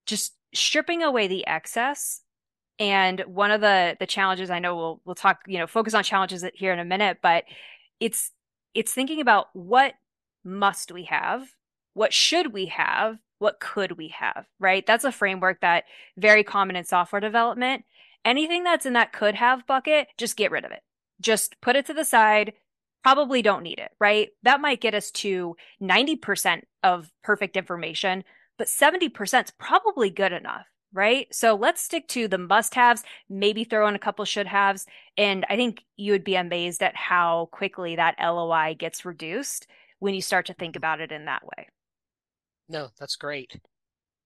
just 0.05 0.35
stripping 0.53 1.03
away 1.03 1.29
the 1.29 1.47
excess. 1.47 2.23
And 2.79 3.21
one 3.21 3.51
of 3.51 3.61
the 3.61 3.97
the 3.99 4.07
challenges 4.07 4.51
I 4.51 4.59
know 4.59 4.77
we'll 4.77 5.01
we'll 5.05 5.15
talk, 5.15 5.41
you 5.47 5.59
know, 5.59 5.67
focus 5.67 5.95
on 5.95 6.05
challenges 6.05 6.45
here 6.55 6.73
in 6.73 6.79
a 6.79 6.85
minute, 6.85 7.19
but 7.23 7.45
it's 8.01 8.33
it's 8.75 8.93
thinking 8.93 9.21
about 9.21 9.47
what 9.55 9.95
must 10.45 10.93
we 10.93 11.05
have, 11.05 11.49
what 11.95 12.13
should 12.13 12.53
we 12.53 12.67
have, 12.67 13.19
what 13.39 13.61
could 13.61 13.93
we 13.93 14.09
have, 14.09 14.47
right? 14.59 14.87
That's 14.87 15.05
a 15.05 15.13
framework 15.13 15.61
that 15.61 15.85
very 16.17 16.43
common 16.43 16.77
in 16.77 16.85
software 16.85 17.21
development 17.21 17.85
anything 18.27 18.65
that's 18.65 18.85
in 18.85 18.93
that 18.95 19.13
could 19.13 19.37
have 19.37 19.67
bucket, 19.67 20.09
just 20.19 20.37
get 20.37 20.51
rid 20.51 20.67
of 20.67 20.73
it. 20.73 20.83
Just 21.21 21.59
put 21.63 21.77
it 21.77 21.87
to 21.87 21.95
the 21.95 22.05
side. 22.05 22.53
Probably 23.03 23.41
don't 23.41 23.63
need 23.63 23.79
it, 23.79 23.93
right? 24.01 24.31
That 24.43 24.61
might 24.61 24.81
get 24.81 24.95
us 24.95 25.11
to 25.13 25.57
90% 25.81 26.63
of 26.83 27.11
perfect 27.23 27.57
information, 27.57 28.25
but 28.59 28.67
70% 28.67 29.45
is 29.45 29.53
probably 29.53 30.11
good 30.11 30.33
enough, 30.33 30.67
right? 30.93 31.29
So 31.33 31.55
let's 31.55 31.81
stick 31.83 32.09
to 32.09 32.27
the 32.27 32.37
must 32.37 32.75
haves, 32.75 33.05
maybe 33.31 33.63
throw 33.63 33.87
in 33.87 33.95
a 33.95 34.01
couple 34.01 34.25
should 34.25 34.49
haves. 34.49 34.87
And 35.17 35.47
I 35.49 35.55
think 35.55 35.85
you 35.97 36.13
would 36.13 36.25
be 36.25 36.35
amazed 36.35 36.83
at 36.83 36.97
how 36.97 37.49
quickly 37.53 37.95
that 37.95 38.17
LOI 38.21 38.75
gets 38.77 39.05
reduced 39.05 39.69
when 40.01 40.15
you 40.15 40.21
start 40.21 40.47
to 40.47 40.55
think 40.55 40.73
mm-hmm. 40.73 40.79
about 40.79 41.01
it 41.01 41.13
in 41.13 41.27
that 41.27 41.45
way. 41.45 41.69
No, 42.69 42.89
that's 42.99 43.17
great. 43.17 43.61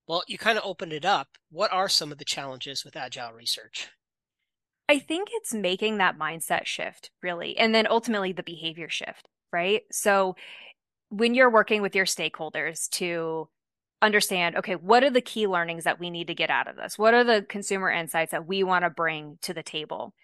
Well, 0.06 0.22
you 0.26 0.38
kind 0.38 0.58
of 0.58 0.64
opened 0.64 0.92
it 0.92 1.04
up. 1.04 1.28
What 1.50 1.72
are 1.72 1.88
some 1.88 2.10
of 2.10 2.18
the 2.18 2.24
challenges 2.24 2.84
with 2.84 2.96
agile 2.96 3.32
research? 3.32 3.90
I 4.88 4.98
think 4.98 5.28
it's 5.32 5.54
making 5.54 5.98
that 5.98 6.18
mindset 6.18 6.66
shift, 6.66 7.10
really, 7.22 7.56
and 7.56 7.72
then 7.72 7.86
ultimately 7.88 8.32
the 8.32 8.42
behavior 8.42 8.88
shift, 8.88 9.28
right? 9.52 9.82
So 9.92 10.34
when 11.10 11.34
you're 11.34 11.50
working 11.50 11.80
with 11.80 11.94
your 11.94 12.06
stakeholders 12.06 12.88
to 12.90 13.48
understand, 14.02 14.56
okay, 14.56 14.74
what 14.74 15.04
are 15.04 15.10
the 15.10 15.20
key 15.20 15.46
learnings 15.46 15.84
that 15.84 16.00
we 16.00 16.10
need 16.10 16.26
to 16.26 16.34
get 16.34 16.50
out 16.50 16.66
of 16.66 16.76
this? 16.76 16.98
What 16.98 17.14
are 17.14 17.22
the 17.22 17.46
consumer 17.48 17.90
insights 17.90 18.32
that 18.32 18.48
we 18.48 18.64
want 18.64 18.84
to 18.84 18.90
bring 18.90 19.38
to 19.42 19.54
the 19.54 19.62
table? 19.62 20.14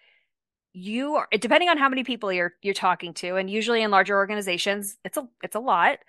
You 0.73 1.15
are 1.15 1.27
depending 1.31 1.69
on 1.69 1.77
how 1.77 1.89
many 1.89 2.03
people 2.03 2.31
you're 2.31 2.53
you're 2.61 2.73
talking 2.73 3.13
to, 3.15 3.37
and 3.37 3.49
usually 3.49 3.81
in 3.81 3.89
larger 3.91 4.15
organizations, 4.15 4.97
it's 5.05 5.17
a 5.17 5.27
it's 5.41 5.55
a 5.55 5.59
lot. 5.59 5.99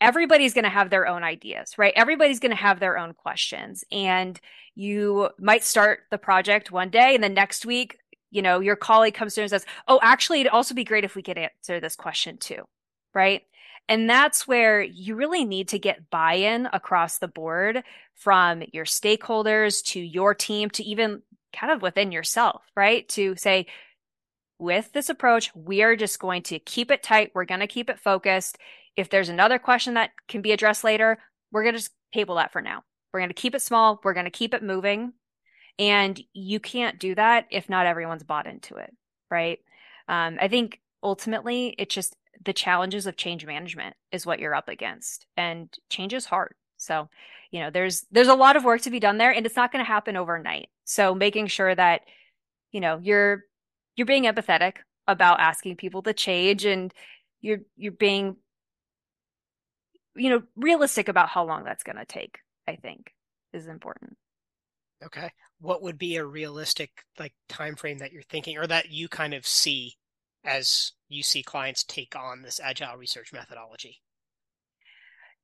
Everybody's 0.00 0.54
going 0.54 0.64
to 0.64 0.70
have 0.70 0.90
their 0.90 1.06
own 1.06 1.24
ideas, 1.24 1.76
right? 1.76 1.92
Everybody's 1.96 2.40
going 2.40 2.50
to 2.50 2.56
have 2.56 2.80
their 2.80 2.98
own 2.98 3.14
questions, 3.14 3.84
and 3.90 4.38
you 4.74 5.30
might 5.38 5.64
start 5.64 6.00
the 6.10 6.18
project 6.18 6.70
one 6.70 6.90
day, 6.90 7.14
and 7.14 7.24
the 7.24 7.28
next 7.28 7.66
week, 7.66 7.98
you 8.30 8.42
know, 8.42 8.60
your 8.60 8.76
colleague 8.76 9.14
comes 9.14 9.34
to 9.34 9.40
and 9.40 9.50
says, 9.50 9.66
"Oh, 9.88 9.98
actually, 10.02 10.40
it'd 10.40 10.52
also 10.52 10.74
be 10.74 10.84
great 10.84 11.04
if 11.04 11.16
we 11.16 11.22
could 11.22 11.38
answer 11.38 11.80
this 11.80 11.96
question 11.96 12.38
too," 12.38 12.62
right? 13.14 13.42
And 13.88 14.08
that's 14.08 14.46
where 14.46 14.82
you 14.82 15.16
really 15.16 15.44
need 15.44 15.68
to 15.68 15.78
get 15.78 16.10
buy 16.10 16.34
in 16.34 16.68
across 16.72 17.18
the 17.18 17.28
board 17.28 17.82
from 18.14 18.62
your 18.72 18.84
stakeholders 18.84 19.82
to 19.86 20.00
your 20.00 20.34
team 20.34 20.68
to 20.70 20.84
even 20.84 21.22
kind 21.56 21.72
of 21.72 21.80
within 21.80 22.12
yourself, 22.12 22.62
right? 22.76 23.08
To 23.10 23.34
say, 23.36 23.66
with 24.58 24.92
this 24.92 25.08
approach, 25.08 25.54
we 25.54 25.82
are 25.82 25.96
just 25.96 26.18
going 26.18 26.42
to 26.44 26.58
keep 26.58 26.90
it 26.90 27.02
tight. 27.02 27.30
We're 27.34 27.44
going 27.44 27.60
to 27.60 27.66
keep 27.66 27.88
it 27.88 27.98
focused. 27.98 28.58
If 28.98 29.10
there's 29.10 29.28
another 29.28 29.58
question 29.58 29.94
that 29.94 30.10
can 30.26 30.42
be 30.42 30.52
addressed 30.52 30.82
later, 30.82 31.18
we're 31.52 31.62
going 31.62 31.74
to 31.74 31.78
just 31.78 31.92
table 32.12 32.34
that 32.34 32.52
for 32.52 32.60
now. 32.60 32.82
We're 33.12 33.20
going 33.20 33.30
to 33.30 33.34
keep 33.34 33.54
it 33.54 33.62
small. 33.62 34.00
We're 34.02 34.12
going 34.12 34.24
to 34.24 34.30
keep 34.30 34.52
it 34.52 34.62
moving. 34.62 35.12
And 35.78 36.20
you 36.32 36.58
can't 36.58 36.98
do 36.98 37.14
that 37.14 37.46
if 37.50 37.68
not 37.68 37.86
everyone's 37.86 38.24
bought 38.24 38.48
into 38.48 38.74
it, 38.74 38.92
right? 39.30 39.60
Um, 40.08 40.36
I 40.40 40.48
think 40.48 40.80
ultimately 41.02 41.76
it's 41.78 41.94
just 41.94 42.16
the 42.44 42.52
challenges 42.52 43.06
of 43.06 43.16
change 43.16 43.46
management 43.46 43.94
is 44.10 44.26
what 44.26 44.40
you're 44.40 44.54
up 44.54 44.68
against 44.68 45.26
and 45.36 45.68
change 45.90 46.12
is 46.14 46.26
hard 46.26 46.54
so 46.76 47.08
you 47.50 47.60
know 47.60 47.70
there's 47.70 48.06
there's 48.10 48.28
a 48.28 48.34
lot 48.34 48.56
of 48.56 48.64
work 48.64 48.80
to 48.80 48.90
be 48.90 49.00
done 49.00 49.18
there 49.18 49.32
and 49.32 49.44
it's 49.44 49.56
not 49.56 49.72
going 49.72 49.84
to 49.84 49.88
happen 49.88 50.16
overnight 50.16 50.68
so 50.84 51.14
making 51.14 51.46
sure 51.46 51.74
that 51.74 52.02
you 52.72 52.80
know 52.80 52.98
you're 53.02 53.44
you're 53.96 54.06
being 54.06 54.24
empathetic 54.24 54.76
about 55.06 55.40
asking 55.40 55.76
people 55.76 56.02
to 56.02 56.12
change 56.12 56.64
and 56.64 56.92
you're 57.40 57.60
you're 57.76 57.92
being 57.92 58.36
you 60.18 60.30
know 60.30 60.42
realistic 60.56 61.08
about 61.08 61.28
how 61.28 61.44
long 61.44 61.64
that's 61.64 61.82
going 61.82 61.96
to 61.96 62.04
take 62.04 62.38
i 62.66 62.76
think 62.76 63.12
is 63.52 63.66
important 63.66 64.16
okay 65.04 65.30
what 65.60 65.82
would 65.82 65.98
be 65.98 66.16
a 66.16 66.24
realistic 66.24 66.90
like 67.18 67.32
time 67.48 67.76
frame 67.76 67.98
that 67.98 68.12
you're 68.12 68.22
thinking 68.22 68.58
or 68.58 68.66
that 68.66 68.90
you 68.90 69.08
kind 69.08 69.34
of 69.34 69.46
see 69.46 69.96
as 70.44 70.92
you 71.08 71.22
see 71.22 71.42
clients 71.42 71.84
take 71.84 72.16
on 72.16 72.42
this 72.42 72.60
agile 72.62 72.96
research 72.96 73.32
methodology? 73.32 74.00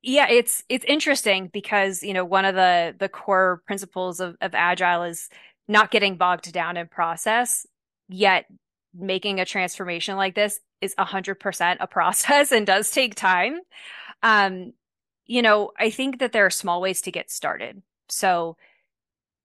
Yeah, 0.01 0.27
it's 0.29 0.63
it's 0.69 0.85
interesting 0.85 1.49
because 1.51 2.03
you 2.03 2.13
know 2.13 2.25
one 2.25 2.45
of 2.45 2.55
the 2.55 2.95
the 2.97 3.09
core 3.09 3.61
principles 3.65 4.19
of, 4.19 4.35
of 4.41 4.53
agile 4.53 5.03
is 5.03 5.29
not 5.67 5.89
getting 5.89 6.15
bogged 6.15 6.51
down 6.51 6.77
in 6.77 6.87
process, 6.87 7.65
yet 8.07 8.45
making 8.93 9.39
a 9.39 9.45
transformation 9.45 10.15
like 10.15 10.35
this 10.35 10.59
is 10.79 10.93
a 10.97 11.05
hundred 11.05 11.39
percent 11.39 11.79
a 11.81 11.87
process 11.87 12.51
and 12.51 12.67
does 12.67 12.91
take 12.91 13.15
time. 13.15 13.59
Um, 14.25 14.73
you 15.25 15.41
know, 15.41 15.71
I 15.79 15.89
think 15.89 16.19
that 16.19 16.31
there 16.33 16.45
are 16.45 16.49
small 16.49 16.81
ways 16.81 17.01
to 17.03 17.11
get 17.11 17.31
started. 17.31 17.81
So, 18.09 18.57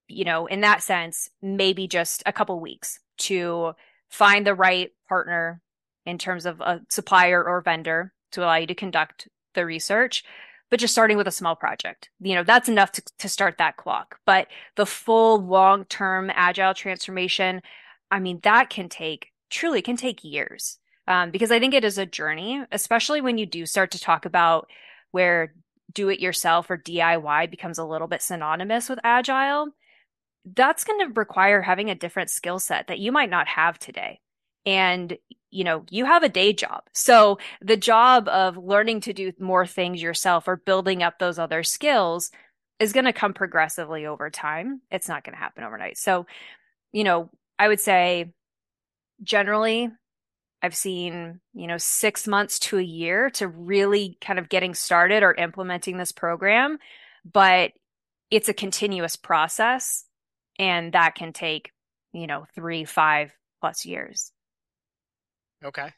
you 0.08 0.24
know, 0.24 0.46
in 0.46 0.62
that 0.62 0.82
sense, 0.82 1.30
maybe 1.40 1.86
just 1.86 2.22
a 2.26 2.32
couple 2.32 2.58
weeks 2.58 2.98
to 3.18 3.74
find 4.08 4.46
the 4.46 4.54
right 4.54 4.90
partner 5.08 5.60
in 6.06 6.18
terms 6.18 6.46
of 6.46 6.60
a 6.60 6.80
supplier 6.88 7.44
or 7.44 7.60
vendor 7.60 8.12
to 8.32 8.42
allow 8.42 8.56
you 8.56 8.66
to 8.66 8.74
conduct 8.74 9.28
the 9.54 9.64
research 9.64 10.24
but 10.70 10.78
just 10.78 10.94
starting 10.94 11.16
with 11.16 11.26
a 11.26 11.32
small 11.32 11.56
project. 11.56 12.10
You 12.20 12.36
know 12.36 12.44
that's 12.44 12.68
enough 12.68 12.92
to, 12.92 13.02
to 13.18 13.28
start 13.28 13.58
that 13.58 13.76
clock. 13.76 14.20
But 14.24 14.46
the 14.76 14.86
full 14.86 15.44
long 15.44 15.84
term 15.86 16.30
agile 16.32 16.74
transformation 16.74 17.60
i 18.10 18.18
mean 18.18 18.40
that 18.42 18.70
can 18.70 18.88
take 18.88 19.32
truly 19.50 19.82
can 19.82 19.96
take 19.96 20.24
years 20.24 20.78
um, 21.10 21.30
because 21.30 21.50
i 21.50 21.60
think 21.60 21.74
it 21.74 21.84
is 21.84 21.98
a 21.98 22.06
journey 22.06 22.64
especially 22.72 23.20
when 23.20 23.36
you 23.36 23.44
do 23.44 23.66
start 23.66 23.90
to 23.90 24.00
talk 24.00 24.24
about 24.24 24.68
where 25.10 25.52
do 25.92 26.08
it 26.08 26.20
yourself 26.20 26.70
or 26.70 26.78
diy 26.78 27.50
becomes 27.50 27.78
a 27.78 27.84
little 27.84 28.08
bit 28.08 28.22
synonymous 28.22 28.88
with 28.88 28.98
agile 29.04 29.68
that's 30.44 30.84
going 30.84 31.00
to 31.00 31.12
require 31.14 31.62
having 31.62 31.90
a 31.90 31.94
different 31.94 32.30
skill 32.30 32.58
set 32.58 32.86
that 32.86 32.98
you 32.98 33.12
might 33.12 33.30
not 33.30 33.48
have 33.48 33.78
today. 33.78 34.20
And, 34.66 35.16
you 35.50 35.64
know, 35.64 35.84
you 35.90 36.04
have 36.04 36.22
a 36.22 36.28
day 36.28 36.52
job. 36.52 36.82
So 36.92 37.38
the 37.60 37.76
job 37.76 38.28
of 38.28 38.56
learning 38.56 39.02
to 39.02 39.12
do 39.12 39.32
more 39.38 39.66
things 39.66 40.02
yourself 40.02 40.48
or 40.48 40.56
building 40.56 41.02
up 41.02 41.18
those 41.18 41.38
other 41.38 41.62
skills 41.62 42.30
is 42.78 42.92
going 42.92 43.04
to 43.04 43.12
come 43.12 43.34
progressively 43.34 44.06
over 44.06 44.30
time. 44.30 44.80
It's 44.90 45.08
not 45.08 45.24
going 45.24 45.34
to 45.34 45.40
happen 45.40 45.64
overnight. 45.64 45.98
So, 45.98 46.26
you 46.92 47.04
know, 47.04 47.30
I 47.58 47.68
would 47.68 47.80
say 47.80 48.32
generally, 49.22 49.90
I've 50.62 50.74
seen, 50.74 51.40
you 51.54 51.66
know, 51.66 51.78
six 51.78 52.28
months 52.28 52.58
to 52.60 52.78
a 52.78 52.82
year 52.82 53.30
to 53.30 53.48
really 53.48 54.18
kind 54.20 54.38
of 54.38 54.48
getting 54.48 54.74
started 54.74 55.22
or 55.22 55.34
implementing 55.34 55.96
this 55.96 56.12
program. 56.12 56.78
But 57.24 57.72
it's 58.30 58.48
a 58.48 58.54
continuous 58.54 59.16
process 59.16 60.04
and 60.58 60.92
that 60.92 61.14
can 61.14 61.32
take 61.32 61.72
you 62.12 62.26
know 62.26 62.46
three 62.54 62.84
five 62.84 63.32
plus 63.60 63.84
years. 63.84 64.32
Okay. 65.64 65.92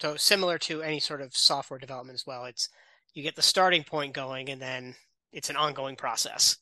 So 0.00 0.16
similar 0.16 0.58
to 0.58 0.82
any 0.82 0.98
sort 1.00 1.20
of 1.20 1.34
software 1.34 1.78
development 1.78 2.16
as 2.16 2.26
well 2.26 2.44
it's 2.44 2.68
you 3.14 3.22
get 3.22 3.36
the 3.36 3.42
starting 3.42 3.84
point 3.84 4.14
going 4.14 4.48
and 4.48 4.60
then 4.60 4.94
it's 5.32 5.50
an 5.50 5.56
ongoing 5.56 5.96
process. 5.96 6.58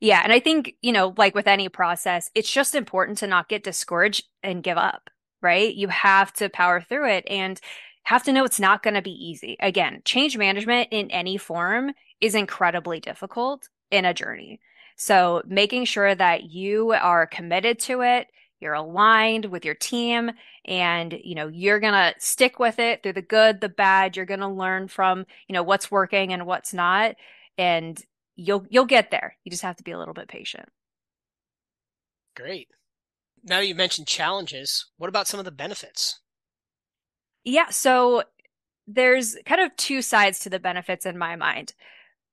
Yeah 0.00 0.20
and 0.22 0.32
i 0.32 0.40
think 0.40 0.74
you 0.82 0.92
know 0.92 1.14
like 1.16 1.34
with 1.34 1.46
any 1.46 1.68
process 1.68 2.30
it's 2.34 2.50
just 2.50 2.74
important 2.74 3.18
to 3.18 3.26
not 3.26 3.48
get 3.48 3.62
discouraged 3.62 4.24
and 4.42 4.62
give 4.62 4.76
up 4.76 5.10
right 5.46 5.74
you 5.76 5.88
have 5.88 6.32
to 6.32 6.48
power 6.50 6.80
through 6.80 7.08
it 7.08 7.24
and 7.28 7.60
have 8.04 8.24
to 8.24 8.32
know 8.32 8.44
it's 8.44 8.60
not 8.60 8.82
going 8.82 8.94
to 8.94 9.02
be 9.02 9.12
easy 9.12 9.56
again 9.60 10.02
change 10.04 10.36
management 10.36 10.88
in 10.90 11.10
any 11.10 11.36
form 11.38 11.92
is 12.20 12.34
incredibly 12.34 13.00
difficult 13.00 13.68
in 13.90 14.04
a 14.04 14.14
journey 14.14 14.60
so 14.96 15.42
making 15.46 15.84
sure 15.84 16.14
that 16.14 16.44
you 16.50 16.92
are 16.92 17.26
committed 17.26 17.78
to 17.80 18.02
it, 18.02 18.28
you're 18.60 18.74
aligned 18.74 19.46
with 19.46 19.64
your 19.64 19.74
team 19.74 20.30
and 20.64 21.18
you 21.22 21.34
know 21.34 21.48
you're 21.48 21.80
going 21.80 21.92
to 21.92 22.14
stick 22.18 22.58
with 22.58 22.78
it 22.78 23.02
through 23.02 23.12
the 23.12 23.22
good, 23.22 23.60
the 23.60 23.68
bad, 23.68 24.16
you're 24.16 24.26
going 24.26 24.40
to 24.40 24.48
learn 24.48 24.88
from, 24.88 25.26
you 25.48 25.52
know, 25.52 25.62
what's 25.62 25.90
working 25.90 26.32
and 26.32 26.46
what's 26.46 26.72
not 26.74 27.14
and 27.58 28.04
you'll 28.36 28.66
you'll 28.70 28.86
get 28.86 29.10
there. 29.10 29.36
You 29.44 29.50
just 29.50 29.62
have 29.62 29.76
to 29.76 29.84
be 29.84 29.92
a 29.92 29.98
little 29.98 30.14
bit 30.14 30.28
patient. 30.28 30.68
Great. 32.36 32.68
Now 33.46 33.60
you 33.60 33.74
mentioned 33.74 34.06
challenges. 34.06 34.86
What 34.98 35.08
about 35.08 35.26
some 35.26 35.38
of 35.40 35.44
the 35.44 35.50
benefits? 35.50 36.20
Yeah, 37.44 37.70
so 37.70 38.24
there's 38.86 39.36
kind 39.46 39.60
of 39.60 39.74
two 39.76 40.02
sides 40.02 40.40
to 40.40 40.50
the 40.50 40.58
benefits 40.58 41.06
in 41.06 41.16
my 41.16 41.36
mind 41.36 41.72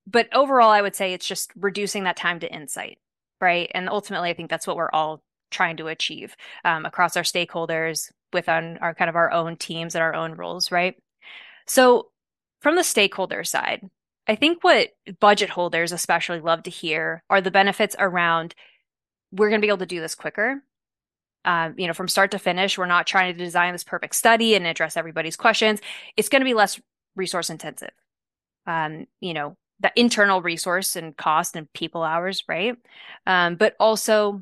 but 0.06 0.28
overall, 0.34 0.70
I 0.70 0.82
would 0.82 0.96
say 0.96 1.14
it's 1.14 1.28
just 1.28 1.52
reducing 1.56 2.04
that 2.04 2.18
time 2.18 2.40
to 2.42 2.54
insight, 2.54 2.98
right? 3.40 3.72
And 3.74 3.90
ultimately, 3.90 4.30
I 4.30 4.34
think 4.34 4.50
that's 4.50 4.68
what 4.68 4.76
we're 4.76 4.92
all 4.92 5.24
trying 5.50 5.78
to 5.78 5.88
achieve 5.88 6.36
um, 6.66 6.86
across 6.86 7.16
our 7.16 7.24
stakeholders, 7.24 8.12
within 8.34 8.78
our 8.80 8.94
kind 8.96 9.10
of 9.10 9.16
our 9.16 9.32
own 9.32 9.56
teams 9.56 9.96
and 9.96 10.02
our 10.02 10.16
own 10.16 10.34
roles, 10.34 10.72
right? 10.72 10.96
So, 11.68 12.10
from 12.60 12.76
the 12.76 12.84
stakeholder 12.84 13.44
side, 13.44 13.90
I 14.28 14.36
think 14.36 14.64
what 14.64 14.90
budget 15.20 15.50
holders 15.50 15.92
especially 15.92 16.40
love 16.40 16.64
to 16.64 16.70
hear 16.70 17.24
are 17.30 17.42
the 17.42 17.52
benefits 17.52 17.96
around 18.00 18.56
we're 19.32 19.50
going 19.50 19.62
to 19.62 19.66
be 19.66 19.70
able 19.70 19.78
to 19.80 19.86
do 19.86 20.00
this 20.00 20.16
quicker. 20.16 20.64
Um, 21.46 21.76
you 21.78 21.88
know, 21.88 21.94
from 21.94 22.08
start 22.08 22.32
to 22.32 22.40
finish, 22.40 22.78
we're 22.78 22.86
not 22.86 23.08
trying 23.08 23.34
to 23.34 23.38
design 23.38 23.74
this 23.74 23.84
perfect 23.84 24.16
study 24.16 24.56
and 24.56 24.66
address 24.66 24.96
everybody's 24.96 25.36
questions. 25.36 25.82
It's 26.16 26.30
going 26.30 26.42
to 26.42 26.46
be 26.46 26.54
less 26.54 26.80
resource 27.16 27.50
intensive. 27.50 27.92
Um, 28.66 29.08
you 29.20 29.34
know, 29.34 29.58
the 29.80 29.92
internal 29.96 30.42
resource 30.42 30.96
and 30.96 31.16
cost 31.18 31.56
and 31.56 31.72
people 31.74 32.04
hours, 32.04 32.44
right? 32.48 32.78
Um, 33.28 33.56
but 33.56 33.76
also 33.80 34.42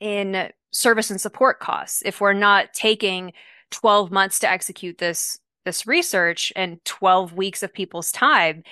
in 0.00 0.50
service 0.70 1.10
and 1.10 1.20
support 1.20 1.60
costs. 1.60 2.02
If 2.04 2.20
we're 2.20 2.32
not 2.32 2.72
taking 2.72 3.32
12 3.70 4.10
months 4.10 4.38
to 4.40 4.50
execute 4.50 4.98
this 4.98 5.38
this 5.64 5.86
research 5.86 6.52
and 6.56 6.84
12 6.84 7.34
weeks 7.34 7.62
of 7.62 7.72
people's 7.72 8.10
time, 8.10 8.64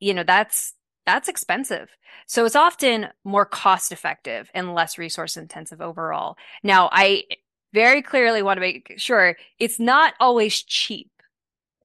you 0.00 0.12
know, 0.12 0.22
that's 0.22 0.74
that's 1.06 1.28
expensive. 1.28 1.96
So 2.26 2.44
it's 2.44 2.56
often 2.56 3.08
more 3.24 3.46
cost 3.46 3.92
effective 3.92 4.50
and 4.54 4.74
less 4.74 4.98
resource 4.98 5.36
intensive 5.36 5.80
overall. 5.80 6.36
Now, 6.62 6.88
I 6.92 7.24
very 7.72 8.02
clearly 8.02 8.42
want 8.42 8.56
to 8.56 8.60
make 8.60 8.94
sure 8.96 9.36
it's 9.58 9.78
not 9.78 10.14
always 10.18 10.62
cheap, 10.62 11.10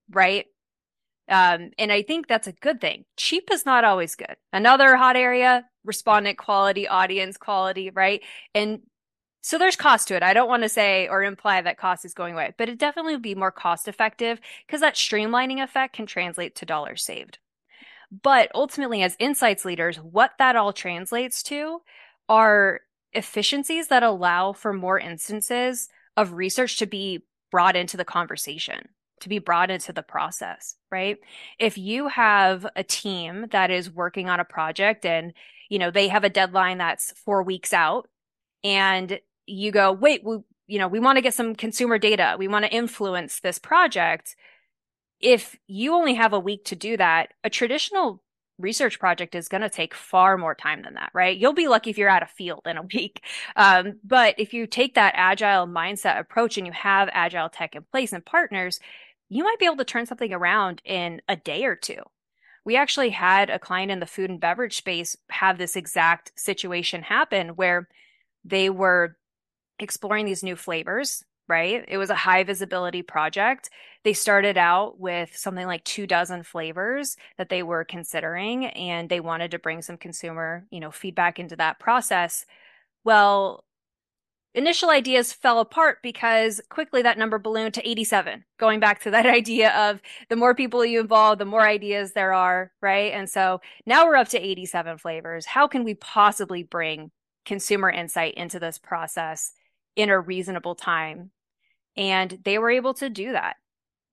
right? 0.09 0.45
Um, 1.29 1.71
and 1.77 1.91
I 1.91 2.01
think 2.01 2.27
that's 2.27 2.47
a 2.47 2.51
good 2.53 2.81
thing. 2.81 3.05
Cheap 3.15 3.49
is 3.51 3.65
not 3.65 3.83
always 3.83 4.15
good. 4.15 4.35
Another 4.51 4.97
hot 4.97 5.15
area, 5.15 5.65
respondent 5.85 6.37
quality, 6.37 6.87
audience 6.87 7.37
quality, 7.37 7.89
right? 7.91 8.21
And 8.53 8.81
so 9.41 9.57
there's 9.57 9.75
cost 9.75 10.07
to 10.07 10.15
it. 10.15 10.23
I 10.23 10.33
don't 10.33 10.49
want 10.49 10.63
to 10.63 10.69
say 10.69 11.07
or 11.07 11.23
imply 11.23 11.61
that 11.61 11.77
cost 11.77 12.05
is 12.05 12.13
going 12.13 12.33
away, 12.33 12.53
but 12.57 12.69
it 12.69 12.77
definitely 12.77 13.13
would 13.13 13.21
be 13.21 13.35
more 13.35 13.51
cost 13.51 13.87
effective 13.87 14.39
because 14.65 14.81
that 14.81 14.95
streamlining 14.95 15.63
effect 15.63 15.95
can 15.95 16.05
translate 16.05 16.55
to 16.55 16.65
dollars 16.65 17.03
saved. 17.03 17.39
But 18.11 18.51
ultimately, 18.53 19.03
as 19.03 19.15
insights 19.19 19.63
leaders, 19.63 19.97
what 19.97 20.31
that 20.37 20.55
all 20.55 20.73
translates 20.73 21.41
to 21.43 21.81
are 22.27 22.81
efficiencies 23.13 23.87
that 23.87 24.03
allow 24.03 24.53
for 24.53 24.73
more 24.73 24.99
instances 24.99 25.89
of 26.17 26.33
research 26.33 26.77
to 26.77 26.85
be 26.85 27.23
brought 27.51 27.75
into 27.75 27.97
the 27.97 28.05
conversation, 28.05 28.89
to 29.21 29.29
be 29.29 29.39
brought 29.39 29.71
into 29.71 29.93
the 29.93 30.03
process, 30.03 30.75
right? 30.91 31.17
If 31.59 31.77
you 31.77 32.09
have 32.09 32.65
a 32.75 32.83
team 32.83 33.47
that 33.51 33.71
is 33.71 33.89
working 33.89 34.29
on 34.29 34.39
a 34.39 34.45
project 34.45 35.05
and 35.05 35.33
you 35.69 35.79
know 35.79 35.91
they 35.91 36.07
have 36.09 36.23
a 36.23 36.29
deadline 36.29 36.79
that's 36.79 37.13
4 37.25 37.43
weeks 37.43 37.71
out 37.71 38.09
and 38.63 39.19
you 39.45 39.71
go, 39.71 39.91
wait, 39.91 40.23
we, 40.23 40.37
you 40.67 40.79
know, 40.79 40.87
we 40.87 40.99
want 40.99 41.17
to 41.17 41.21
get 41.21 41.33
some 41.33 41.55
consumer 41.55 41.97
data. 41.97 42.35
We 42.37 42.47
want 42.47 42.65
to 42.65 42.71
influence 42.71 43.39
this 43.39 43.59
project. 43.59 44.35
If 45.21 45.57
you 45.67 45.93
only 45.93 46.15
have 46.15 46.33
a 46.33 46.39
week 46.39 46.65
to 46.65 46.75
do 46.75 46.97
that, 46.97 47.29
a 47.43 47.49
traditional 47.49 48.23
research 48.61 48.99
project 48.99 49.35
is 49.35 49.47
going 49.47 49.61
to 49.61 49.69
take 49.69 49.93
far 49.93 50.37
more 50.37 50.55
time 50.55 50.83
than 50.83 50.93
that, 50.93 51.11
right? 51.13 51.37
You'll 51.37 51.53
be 51.53 51.67
lucky 51.67 51.89
if 51.89 51.97
you're 51.97 52.09
out 52.09 52.23
of 52.23 52.29
field 52.29 52.61
in 52.65 52.77
a 52.77 52.81
week. 52.93 53.23
Um, 53.55 53.99
but 54.03 54.35
if 54.37 54.53
you 54.53 54.67
take 54.67 54.95
that 54.95 55.13
agile 55.15 55.67
mindset 55.67 56.19
approach 56.19 56.57
and 56.57 56.65
you 56.65 56.73
have 56.73 57.09
agile 57.11 57.49
tech 57.49 57.75
in 57.75 57.83
place 57.91 58.13
and 58.13 58.25
partners, 58.25 58.79
you 59.29 59.43
might 59.43 59.59
be 59.59 59.65
able 59.65 59.77
to 59.77 59.85
turn 59.85 60.05
something 60.05 60.33
around 60.33 60.81
in 60.85 61.21
a 61.27 61.35
day 61.35 61.65
or 61.65 61.75
two. 61.75 62.01
We 62.63 62.75
actually 62.75 63.09
had 63.09 63.49
a 63.49 63.57
client 63.57 63.91
in 63.91 63.99
the 63.99 64.05
food 64.05 64.29
and 64.29 64.39
beverage 64.39 64.77
space 64.77 65.15
have 65.29 65.57
this 65.57 65.75
exact 65.75 66.31
situation 66.35 67.01
happen 67.01 67.49
where 67.49 67.87
they 68.45 68.69
were 68.69 69.17
exploring 69.79 70.25
these 70.25 70.43
new 70.43 70.55
flavors, 70.55 71.23
right? 71.51 71.83
It 71.85 71.97
was 71.97 72.09
a 72.09 72.15
high 72.15 72.45
visibility 72.45 73.01
project. 73.01 73.69
They 74.05 74.13
started 74.13 74.57
out 74.57 75.01
with 75.01 75.35
something 75.35 75.67
like 75.67 75.83
two 75.83 76.07
dozen 76.07 76.43
flavors 76.43 77.17
that 77.37 77.49
they 77.49 77.61
were 77.61 77.83
considering, 77.83 78.67
and 78.67 79.09
they 79.09 79.19
wanted 79.19 79.51
to 79.51 79.59
bring 79.59 79.81
some 79.81 79.97
consumer, 79.97 80.65
you 80.71 80.79
know, 80.79 80.91
feedback 80.91 81.39
into 81.39 81.57
that 81.57 81.77
process. 81.77 82.45
Well, 83.03 83.65
initial 84.53 84.89
ideas 84.91 85.33
fell 85.33 85.59
apart 85.59 85.97
because 86.01 86.61
quickly 86.69 87.01
that 87.01 87.17
number 87.17 87.37
ballooned 87.37 87.73
to 87.73 87.89
87 87.89 88.45
going 88.57 88.79
back 88.79 89.01
to 89.01 89.11
that 89.11 89.25
idea 89.41 89.71
of 89.89 90.01
the 90.29 90.35
more 90.37 90.55
people 90.55 90.85
you 90.85 90.99
involve 90.99 91.37
the 91.37 91.45
more 91.45 91.65
ideas 91.65 92.11
there 92.11 92.33
are 92.33 92.69
right 92.81 93.13
and 93.13 93.29
so 93.29 93.61
now 93.85 94.05
we're 94.05 94.17
up 94.17 94.27
to 94.27 94.37
87 94.37 94.97
flavors 94.97 95.45
how 95.45 95.67
can 95.67 95.85
we 95.85 95.93
possibly 95.93 96.63
bring 96.63 97.11
consumer 97.45 97.89
insight 97.89 98.33
into 98.33 98.59
this 98.59 98.77
process 98.77 99.53
in 99.95 100.09
a 100.09 100.19
reasonable 100.19 100.75
time. 100.75 101.31
And 101.97 102.39
they 102.43 102.57
were 102.57 102.71
able 102.71 102.93
to 102.95 103.09
do 103.09 103.31
that. 103.33 103.57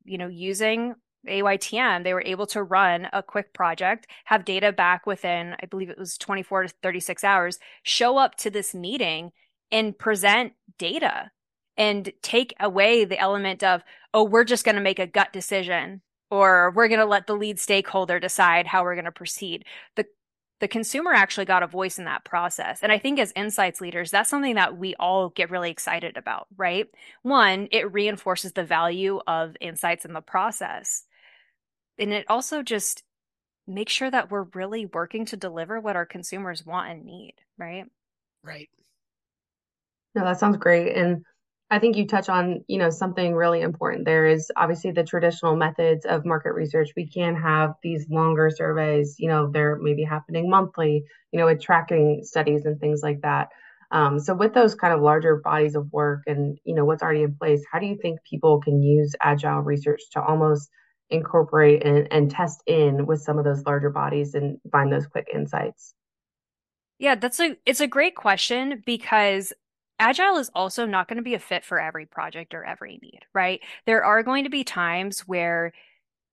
You 0.04 0.18
know, 0.18 0.28
using 0.28 0.94
AYTM, 1.26 2.04
they 2.04 2.14
were 2.14 2.23
able 2.25 2.47
to 2.49 2.62
run 2.62 3.08
a 3.12 3.23
quick 3.23 3.52
project, 3.52 4.06
have 4.25 4.44
data 4.44 4.73
back 4.73 5.06
within, 5.06 5.54
I 5.62 5.66
believe 5.66 5.90
it 5.90 5.99
was 5.99 6.16
24 6.16 6.64
to 6.64 6.68
36 6.82 7.25
hours, 7.25 7.58
show 7.82 8.16
up 8.18 8.37
to 8.37 8.50
this 8.50 8.75
meeting 8.75 9.32
and 9.70 9.99
present 9.99 10.52
data 10.78 11.30
and 11.76 12.12
take 12.23 12.54
away 12.58 13.04
the 13.04 13.18
element 13.18 13.62
of, 13.62 13.82
oh, 14.14 14.25
we're 14.25 14.44
just 14.44 14.64
going 14.64 14.75
to 14.75 14.80
make 14.80 14.99
a 14.99 15.06
gut 15.06 15.32
decision 15.32 16.00
or 16.30 16.73
we're 16.75 16.88
going 16.88 17.00
to 17.00 17.06
let 17.06 17.26
the 17.26 17.37
lead 17.37 17.58
stakeholder 17.58 18.20
decide 18.20 18.66
how 18.66 18.82
we're 18.82 18.94
going 18.94 19.04
to 19.04 19.12
proceed. 19.12 19.64
The 19.97 20.06
the 20.60 20.68
consumer 20.68 21.12
actually 21.12 21.44
got 21.44 21.62
a 21.62 21.68
voice 21.68 21.98
in 21.98 22.04
that 22.06 22.24
process. 22.24 22.80
And 22.82 22.90
I 22.90 22.98
think 22.98 23.18
as 23.18 23.32
insights 23.36 23.80
leaders, 23.80 24.10
that's 24.10 24.30
something 24.30 24.56
that 24.56 24.76
we 24.76 24.94
all 24.97 25.28
get 25.28 25.50
really 25.50 25.71
excited 25.71 26.16
about, 26.16 26.49
right? 26.56 26.86
One, 27.23 27.68
it 27.71 27.92
reinforces 27.92 28.52
the 28.52 28.64
value 28.64 29.21
of 29.26 29.56
insights 29.60 30.04
in 30.04 30.12
the 30.12 30.21
process. 30.21 31.04
And 31.99 32.12
it 32.12 32.26
also 32.28 32.62
just 32.62 33.02
makes 33.66 33.92
sure 33.92 34.10
that 34.10 34.30
we're 34.30 34.47
really 34.54 34.86
working 34.86 35.26
to 35.26 35.36
deliver 35.36 35.78
what 35.78 35.97
our 35.97 36.06
consumers 36.06 36.64
want 36.64 36.90
and 36.90 37.04
need, 37.04 37.34
right? 37.56 37.84
Right. 38.42 38.71
No, 40.14 40.25
that 40.25 40.40
sounds 40.40 40.56
great. 40.56 40.97
And 40.97 41.25
I 41.71 41.78
think 41.78 41.97
you 41.97 42.07
touch 42.07 42.31
on, 42.31 42.65
you 42.67 42.78
know, 42.78 42.89
something 42.89 43.35
really 43.35 43.61
important 43.61 44.07
there 44.07 44.26
is 44.26 44.50
obviously 44.57 44.91
the 44.91 45.04
traditional 45.04 45.54
methods 45.54 46.07
of 46.07 46.25
market 46.25 46.54
research. 46.54 46.91
We 46.97 47.07
can 47.07 47.37
have 47.37 47.75
these 47.83 48.07
longer 48.09 48.50
surveys, 48.50 49.17
you 49.19 49.28
know, 49.28 49.50
they're 49.50 49.76
maybe 49.76 50.02
happening 50.02 50.49
monthly, 50.49 51.04
you 51.31 51.39
know, 51.39 51.47
with 51.47 51.61
tracking 51.61 52.23
studies 52.25 52.65
and 52.65 52.81
things 52.81 53.00
like 53.02 53.21
that. 53.21 53.49
Um, 53.91 54.19
so 54.19 54.35
with 54.35 54.54
those 54.54 54.75
kind 54.75 54.95
of 54.95 55.00
larger 55.00 55.37
bodies 55.37 55.75
of 55.75 55.93
work 55.93 56.23
and, 56.26 56.59
you 56.65 56.75
know, 56.75 56.85
what's 56.87 57.02
already 57.02 57.23
in 57.23 57.35
place, 57.35 57.63
how 57.71 57.78
do 57.78 57.87
you 57.87 57.99
think 58.00 58.21
people 58.28 58.61
can 58.61 58.83
use 58.83 59.15
agile 59.21 59.61
research 59.61 60.00
to 60.13 60.23
almost 60.23 60.71
incorporate 61.11 61.85
and, 61.85 62.09
and 62.11 62.31
test 62.31 62.63
in 62.67 63.07
with 63.07 63.21
some 63.21 63.39
of 63.39 63.45
those 63.45 63.65
larger 63.65 63.91
bodies 63.91 64.35
and 64.35 64.59
find 64.73 64.93
those 64.93 65.07
quick 65.07 65.28
insights? 65.35 65.95
Yeah, 66.99 67.15
that's 67.15 67.41
a 67.41 67.57
it's 67.65 67.81
a 67.81 67.87
great 67.87 68.17
question 68.17 68.83
because 68.85 69.52
Agile 69.99 70.37
is 70.37 70.50
also 70.54 70.87
not 70.87 71.08
going 71.08 71.17
to 71.17 71.23
be 71.23 71.34
a 71.34 71.41
fit 71.41 71.65
for 71.65 71.80
every 71.80 72.06
project 72.06 72.54
or 72.54 72.65
every 72.65 72.99
need, 73.02 73.21
right? 73.34 73.61
There 73.87 74.04
are 74.04 74.23
going 74.23 74.45
to 74.45 74.50
be 74.50 74.65
times 74.65 75.21
where 75.21 75.73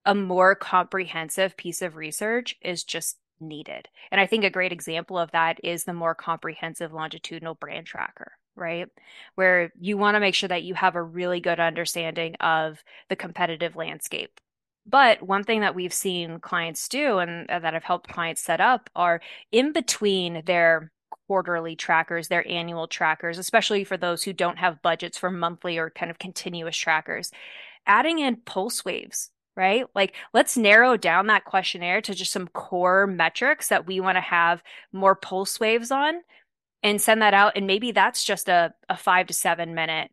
a 0.06 0.14
more 0.14 0.56
comprehensive 0.56 1.58
piece 1.58 1.82
of 1.82 1.96
research 1.96 2.56
is 2.62 2.84
just 2.84 3.18
needed. 3.40 3.88
And 4.12 4.22
I 4.22 4.28
think 4.28 4.44
a 4.44 4.50
great 4.50 4.72
example 4.72 5.18
of 5.18 5.32
that 5.32 5.60
is 5.64 5.84
the 5.84 5.94
more 5.94 6.16
comprehensive 6.16 6.94
longitudinal 6.94 7.56
brand 7.56 7.88
tracker, 7.88 8.34
right? 8.56 8.88
Where 9.36 9.72
you 9.80 9.98
want 9.98 10.16
to 10.16 10.20
make 10.20 10.36
sure 10.36 10.50
that 10.50 10.64
you 10.64 10.76
have 10.76 10.96
a 10.96 11.04
really 11.04 11.40
good 11.40 11.60
understanding 11.60 12.36
of 12.36 12.84
the 13.10 13.16
competitive 13.16 13.76
landscape. 13.76 14.40
But 14.86 15.24
one 15.24 15.44
thing 15.44 15.62
that 15.62 15.74
we've 15.74 15.94
seen 15.94 16.40
clients 16.40 16.88
do 16.88 17.18
and 17.18 17.50
uh, 17.50 17.60
that 17.60 17.74
I've 17.74 17.84
helped 17.84 18.12
clients 18.12 18.42
set 18.42 18.62
up 18.62 18.90
are 18.96 19.20
in 19.52 19.72
between 19.72 20.44
their 20.46 20.92
quarterly 21.10 21.76
trackers, 21.76 22.28
their 22.28 22.48
annual 22.48 22.88
trackers, 22.88 23.38
especially 23.38 23.84
for 23.84 23.98
those 23.98 24.24
who 24.24 24.34
don't 24.34 24.58
have 24.58 24.82
budgets 24.82 25.18
for 25.18 25.32
monthly 25.32 25.78
or 25.78 25.90
kind 25.90 26.12
of 26.12 26.20
continuous 26.20 26.78
trackers. 26.78 27.32
Adding 27.88 28.20
in 28.20 28.38
pulse 28.38 28.84
waves, 28.84 29.30
right? 29.56 29.86
Like 29.96 30.16
let's 30.34 30.58
narrow 30.58 30.98
down 30.98 31.28
that 31.28 31.46
questionnaire 31.46 32.02
to 32.02 32.14
just 32.14 32.32
some 32.32 32.48
core 32.48 33.08
metrics 33.08 33.70
that 33.70 33.88
we 33.88 34.00
want 34.00 34.18
to 34.18 34.22
have 34.22 34.64
more 34.92 35.16
pulse 35.16 35.60
waves 35.60 35.92
on 35.92 36.22
and 36.84 37.02
send 37.02 37.22
that 37.22 37.34
out. 37.34 37.54
And 37.56 37.68
maybe 37.68 37.92
that's 37.92 38.24
just 38.24 38.50
a, 38.50 38.74
a 38.90 38.98
five 38.98 39.28
to 39.28 39.34
seven 39.34 39.74
minute 39.74 40.12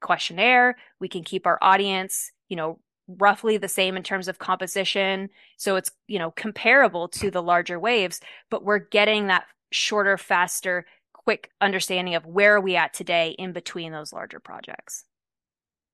questionnaire. 0.00 0.76
We 1.00 1.08
can 1.08 1.24
keep 1.24 1.46
our 1.46 1.58
audience, 1.60 2.30
you 2.48 2.56
know, 2.56 2.78
roughly 3.06 3.56
the 3.56 3.68
same 3.68 3.96
in 3.96 4.02
terms 4.02 4.28
of 4.28 4.38
composition. 4.38 5.28
So 5.56 5.76
it's, 5.76 5.90
you 6.06 6.18
know, 6.18 6.30
comparable 6.30 7.08
to 7.08 7.30
the 7.30 7.42
larger 7.42 7.78
waves, 7.78 8.20
but 8.50 8.64
we're 8.64 8.78
getting 8.78 9.26
that 9.26 9.44
shorter, 9.74 10.16
faster, 10.16 10.86
quick 11.12 11.50
understanding 11.60 12.14
of 12.14 12.26
where 12.26 12.56
are 12.56 12.60
we 12.60 12.76
at 12.76 12.94
today 12.94 13.34
in 13.38 13.52
between 13.52 13.92
those 13.92 14.12
larger 14.12 14.38
projects. 14.38 15.04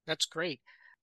That's 0.07 0.27
great. 0.27 0.61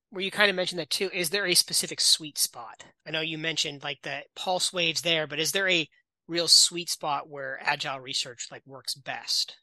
Where 0.10 0.24
you 0.24 0.32
kind 0.32 0.50
of 0.50 0.56
mentioned 0.56 0.80
that 0.80 0.90
too, 0.90 1.10
is 1.14 1.30
there 1.30 1.48
a 1.48 1.54
specific 1.54 2.00
sweet 2.00 2.38
spot? 2.38 2.86
I 3.06 3.12
know 3.12 3.22
you 3.22 3.38
mentioned 3.38 3.84
like 3.84 4.00
the 4.04 4.22
pulse 4.36 4.72
waves 4.72 5.02
there, 5.02 5.28
but 5.28 5.40
is 5.40 5.52
there 5.52 5.68
a 5.68 5.88
real 6.28 6.48
sweet 6.48 6.90
spot 6.90 7.30
where 7.30 7.60
agile 7.62 8.00
research 8.00 8.48
like 8.52 8.62
works 8.66 8.94
best? 8.94 9.58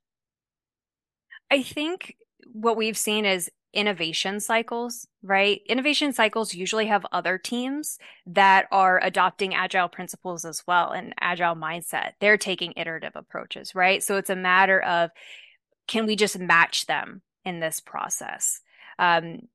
I 1.50 1.62
think 1.62 2.16
what 2.53 2.77
we've 2.77 2.98
seen 2.98 3.24
is 3.24 3.50
innovation 3.74 4.40
cycles, 4.40 5.06
right? 5.22 5.60
Innovation 5.66 6.12
cycles 6.12 6.54
usually 6.54 6.87
have 6.87 7.06
other 7.12 7.38
teams 7.38 7.98
that 8.26 8.66
are 8.70 9.02
adopting 9.02 9.54
agile 9.54 9.88
principles 9.88 10.44
as 10.44 10.62
well 10.66 10.90
and 10.92 11.14
agile 11.20 11.54
mindset. 11.54 12.12
They're 12.20 12.38
taking 12.38 12.72
iterative 12.76 13.12
approaches, 13.14 13.74
right? 13.74 14.02
So 14.02 14.16
it's 14.16 14.30
a 14.30 14.37
matter 14.37 14.80
of 14.80 15.10
can 15.87 16.06
we 16.06 16.16
just 16.16 16.38
match 16.38 16.87
them 16.87 17.22
in 17.44 17.60
this 17.60 17.80
process? 17.80 18.60
Um, 18.98 19.48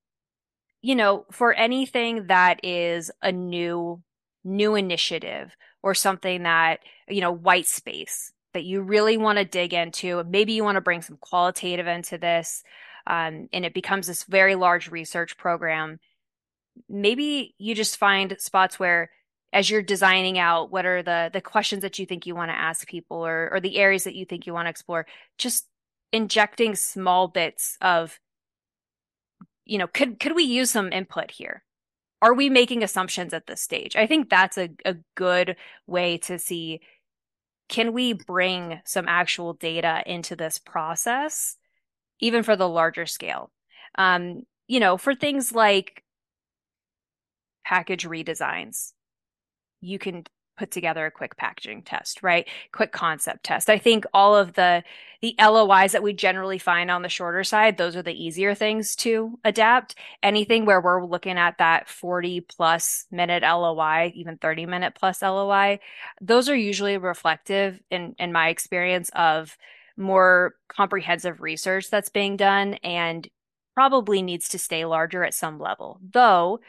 you 0.82 0.95
know, 0.95 1.25
for 1.32 1.53
anything 1.53 2.27
that 2.27 2.63
is 2.63 3.12
a 3.21 3.32
new 3.32 4.01
new 4.43 4.75
initiative 4.75 5.55
or 5.84 5.93
something 5.93 6.43
that, 6.43 6.79
you 7.08 7.21
know, 7.21 7.32
white 7.32 7.67
space 7.67 8.32
that 8.53 8.63
you 8.63 8.82
really 8.82 9.17
want 9.17 9.38
to 9.38 9.45
dig 9.45 9.73
into, 9.73 10.23
maybe 10.23 10.53
you 10.53 10.63
want 10.63 10.75
to 10.75 10.82
bring 10.82 11.01
some 11.01 11.17
qualitative 11.17 11.88
into 11.88 12.17
this 12.17 12.63
um, 13.10 13.50
and 13.52 13.65
it 13.65 13.74
becomes 13.74 14.08
this 14.08 14.24
very 14.24 14.56
large 14.56 14.89
research 14.89 15.36
program, 15.36 16.00
maybe 16.88 17.56
you 17.58 17.76
just 17.76 17.98
find 17.98 18.36
spots 18.39 18.80
where 18.80 19.10
as 19.52 19.69
you're 19.69 19.82
designing 19.82 20.38
out 20.38 20.72
what 20.72 20.86
are 20.86 21.02
the 21.02 21.32
the 21.34 21.41
questions 21.41 21.82
that 21.82 21.98
you 21.98 22.06
think 22.06 22.28
you 22.28 22.36
want 22.36 22.52
to 22.52 22.58
ask 22.58 22.88
people 22.88 23.26
or 23.26 23.50
or 23.52 23.60
the 23.60 23.78
areas 23.78 24.04
that 24.04 24.15
you 24.15 24.26
think 24.26 24.45
you 24.45 24.54
want 24.54 24.67
to 24.67 24.69
explore 24.69 25.08
just 25.39 25.67
injecting 26.13 26.76
small 26.76 27.28
bits 27.28 27.78
of 27.82 28.19
you 29.65 29.78
know 29.80 29.88
could 29.88 30.19
could 30.19 30.36
we 30.36 30.43
use 30.43 30.69
some 30.72 30.93
input 30.93 31.32
here? 31.32 31.63
Are 32.22 32.34
we 32.34 32.50
making 32.50 32.84
assumptions 32.84 33.34
at 33.34 33.48
this 33.48 33.62
stage? 33.62 33.95
I 33.95 34.06
think 34.06 34.30
that's 34.30 34.58
a, 34.58 34.69
a 34.86 34.98
good 35.15 35.56
way 35.88 36.17
to 36.19 36.38
see 36.38 36.82
can 37.69 37.93
we 37.93 38.13
bring 38.13 38.82
some 38.86 39.08
actual 39.08 39.54
data 39.54 40.04
into 40.06 40.36
this 40.36 40.60
process 40.60 41.56
even 42.19 42.43
for 42.43 42.55
the 42.55 42.67
larger 42.67 43.05
scale. 43.05 43.51
Um, 43.95 44.43
you 44.67 44.79
know, 44.79 44.97
for 44.97 45.15
things 45.15 45.51
like 45.53 46.03
package 47.65 48.05
redesigns, 48.05 48.93
you 49.82 49.99
can 49.99 50.25
put 50.60 50.71
together 50.71 51.05
a 51.05 51.12
quick 51.12 51.38
packaging 51.38 51.82
test, 51.82 52.21
right? 52.21 52.47
Quick 52.73 52.91
concept 52.91 53.45
test. 53.45 53.69
I 53.69 53.77
think 53.77 54.05
all 54.13 54.36
of 54.36 54.53
the 54.53 54.84
the 55.21 55.36
LOIs 55.39 55.91
that 55.93 56.03
we 56.03 56.13
generally 56.13 56.58
find 56.58 56.89
on 56.89 57.01
the 57.01 57.10
shorter 57.10 57.43
side, 57.43 57.77
those 57.77 57.95
are 57.95 58.01
the 58.01 58.13
easier 58.13 58.55
things 58.55 58.95
to 58.97 59.38
adapt. 59.43 59.95
Anything 60.23 60.65
where 60.65 60.79
we're 60.79 61.03
looking 61.05 61.38
at 61.38 61.58
that 61.58 61.89
40 61.89 62.41
plus 62.41 63.05
minute 63.12 63.43
LOI, 63.43 64.12
even 64.15 64.38
30 64.38 64.65
minute 64.65 64.95
plus 64.95 65.21
LOI, 65.21 65.79
those 66.21 66.49
are 66.49 66.55
usually 66.55 66.97
reflective 66.97 67.82
in 67.89 68.15
in 68.19 68.32
my 68.34 68.49
experience 68.49 69.10
of 69.15 69.58
more 69.99 70.55
comprehensive 70.69 71.41
research 71.41 71.89
that's 71.89 72.09
being 72.09 72.38
done 72.38 72.75
and 72.75 73.27
probably 73.75 74.21
needs 74.21 74.49
to 74.49 74.59
stay 74.59 74.85
larger 74.85 75.23
at 75.23 75.33
some 75.33 75.59
level. 75.59 75.99
Though 76.12 76.59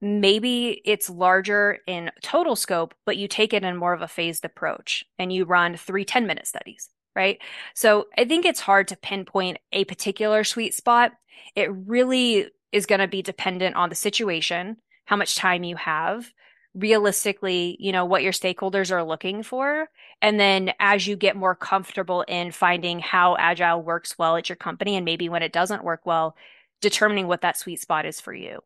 maybe 0.00 0.82
it's 0.84 1.08
larger 1.08 1.78
in 1.86 2.10
total 2.22 2.56
scope, 2.56 2.94
but 3.04 3.16
you 3.16 3.28
take 3.28 3.54
it 3.54 3.64
in 3.64 3.76
more 3.76 3.92
of 3.92 4.02
a 4.02 4.08
phased 4.08 4.44
approach 4.44 5.04
and 5.18 5.32
you 5.32 5.44
run 5.44 5.76
three 5.76 6.04
10 6.04 6.26
minute 6.26 6.46
studies, 6.46 6.90
right? 7.14 7.38
So 7.74 8.06
I 8.16 8.24
think 8.24 8.44
it's 8.44 8.60
hard 8.60 8.88
to 8.88 8.96
pinpoint 8.96 9.58
a 9.72 9.84
particular 9.84 10.44
sweet 10.44 10.74
spot. 10.74 11.12
It 11.54 11.70
really 11.72 12.48
is 12.72 12.86
going 12.86 13.00
to 13.00 13.08
be 13.08 13.22
dependent 13.22 13.76
on 13.76 13.88
the 13.88 13.94
situation, 13.94 14.76
how 15.06 15.16
much 15.16 15.36
time 15.36 15.64
you 15.64 15.76
have, 15.76 16.30
realistically, 16.76 17.76
you 17.80 17.90
know, 17.90 18.04
what 18.04 18.22
your 18.22 18.32
stakeholders 18.32 18.90
are 18.90 19.02
looking 19.02 19.42
for. 19.42 19.88
And 20.20 20.38
then 20.38 20.72
as 20.78 21.06
you 21.06 21.16
get 21.16 21.34
more 21.34 21.54
comfortable 21.54 22.22
in 22.22 22.52
finding 22.52 22.98
how 22.98 23.36
agile 23.38 23.82
works 23.82 24.18
well 24.18 24.36
at 24.36 24.48
your 24.48 24.56
company 24.56 24.96
and 24.96 25.04
maybe 25.04 25.28
when 25.28 25.42
it 25.42 25.52
doesn't 25.52 25.84
work 25.84 26.04
well, 26.04 26.36
determining 26.82 27.26
what 27.26 27.40
that 27.40 27.56
sweet 27.56 27.80
spot 27.80 28.04
is 28.04 28.20
for 28.20 28.34
you. 28.34 28.60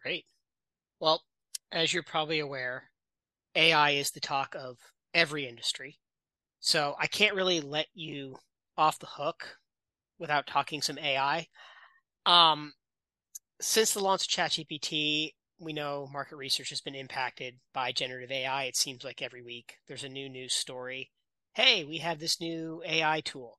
Great. 0.00 0.24
Well, 0.98 1.22
as 1.70 1.92
you're 1.92 2.02
probably 2.02 2.40
aware, 2.40 2.84
AI 3.54 3.90
is 3.90 4.10
the 4.10 4.20
talk 4.20 4.56
of 4.58 4.78
every 5.12 5.46
industry. 5.46 5.98
So 6.60 6.94
I 6.98 7.06
can't 7.06 7.34
really 7.34 7.60
let 7.60 7.86
you 7.92 8.36
off 8.78 8.98
the 8.98 9.06
hook 9.06 9.58
without 10.18 10.46
talking 10.46 10.80
some 10.80 10.98
AI. 10.98 11.46
Um, 12.24 12.72
since 13.60 13.92
the 13.92 14.00
launch 14.00 14.22
of 14.22 14.28
ChatGPT, 14.28 15.32
we 15.62 15.72
know 15.72 16.08
market 16.12 16.36
research 16.36 16.70
has 16.70 16.80
been 16.80 16.94
impacted 16.94 17.54
by 17.72 17.92
generative 17.92 18.30
AI. 18.30 18.64
It 18.64 18.76
seems 18.76 19.04
like 19.04 19.22
every 19.22 19.42
week 19.42 19.76
there's 19.86 20.04
a 20.04 20.08
new 20.08 20.28
news 20.28 20.52
story. 20.52 21.10
Hey, 21.54 21.84
we 21.84 21.98
have 21.98 22.18
this 22.18 22.40
new 22.40 22.82
AI 22.86 23.20
tool. 23.20 23.58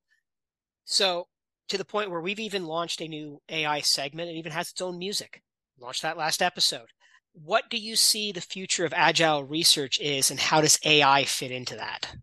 So, 0.85 1.27
to 1.69 1.77
the 1.77 1.85
point 1.85 2.11
where 2.11 2.21
we've 2.21 2.39
even 2.39 2.65
launched 2.65 3.01
a 3.01 3.07
new 3.07 3.41
AI 3.49 3.79
segment. 3.81 4.29
It 4.29 4.33
even 4.35 4.51
has 4.51 4.69
its 4.69 4.81
own 4.81 4.99
music. 4.99 5.41
Launched 5.79 6.01
that 6.01 6.17
last 6.17 6.41
episode 6.41 6.89
what 7.33 7.69
do 7.69 7.77
you 7.77 7.95
see 7.95 8.31
the 8.31 8.41
future 8.41 8.85
of 8.85 8.93
agile 8.95 9.43
research 9.43 9.99
is 9.99 10.29
and 10.31 10.39
how 10.39 10.61
does 10.61 10.79
AI 10.85 11.23
fit 11.25 11.51
into 11.51 11.75
that? 11.75 12.15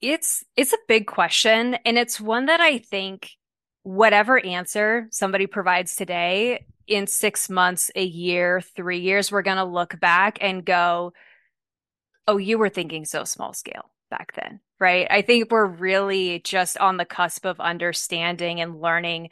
It's 0.00 0.44
it's 0.56 0.72
a 0.72 0.78
big 0.88 1.06
question 1.06 1.74
and 1.84 1.98
it's 1.98 2.20
one 2.20 2.46
that 2.46 2.60
I 2.60 2.78
think 2.78 3.30
whatever 3.82 4.44
answer 4.44 5.08
somebody 5.10 5.46
provides 5.46 5.94
today 5.94 6.66
in 6.86 7.06
6 7.06 7.50
months, 7.50 7.90
a 7.94 8.04
year, 8.04 8.60
3 8.60 8.98
years 8.98 9.32
we're 9.32 9.42
going 9.42 9.56
to 9.56 9.64
look 9.64 9.98
back 10.00 10.38
and 10.40 10.64
go 10.64 11.12
oh 12.28 12.36
you 12.36 12.58
were 12.58 12.68
thinking 12.68 13.04
so 13.04 13.24
small 13.24 13.52
scale 13.52 13.90
back 14.10 14.32
then, 14.34 14.60
right? 14.80 15.06
I 15.10 15.22
think 15.22 15.50
we're 15.50 15.66
really 15.66 16.40
just 16.40 16.78
on 16.78 16.96
the 16.96 17.04
cusp 17.04 17.44
of 17.44 17.60
understanding 17.60 18.60
and 18.60 18.80
learning 18.80 19.30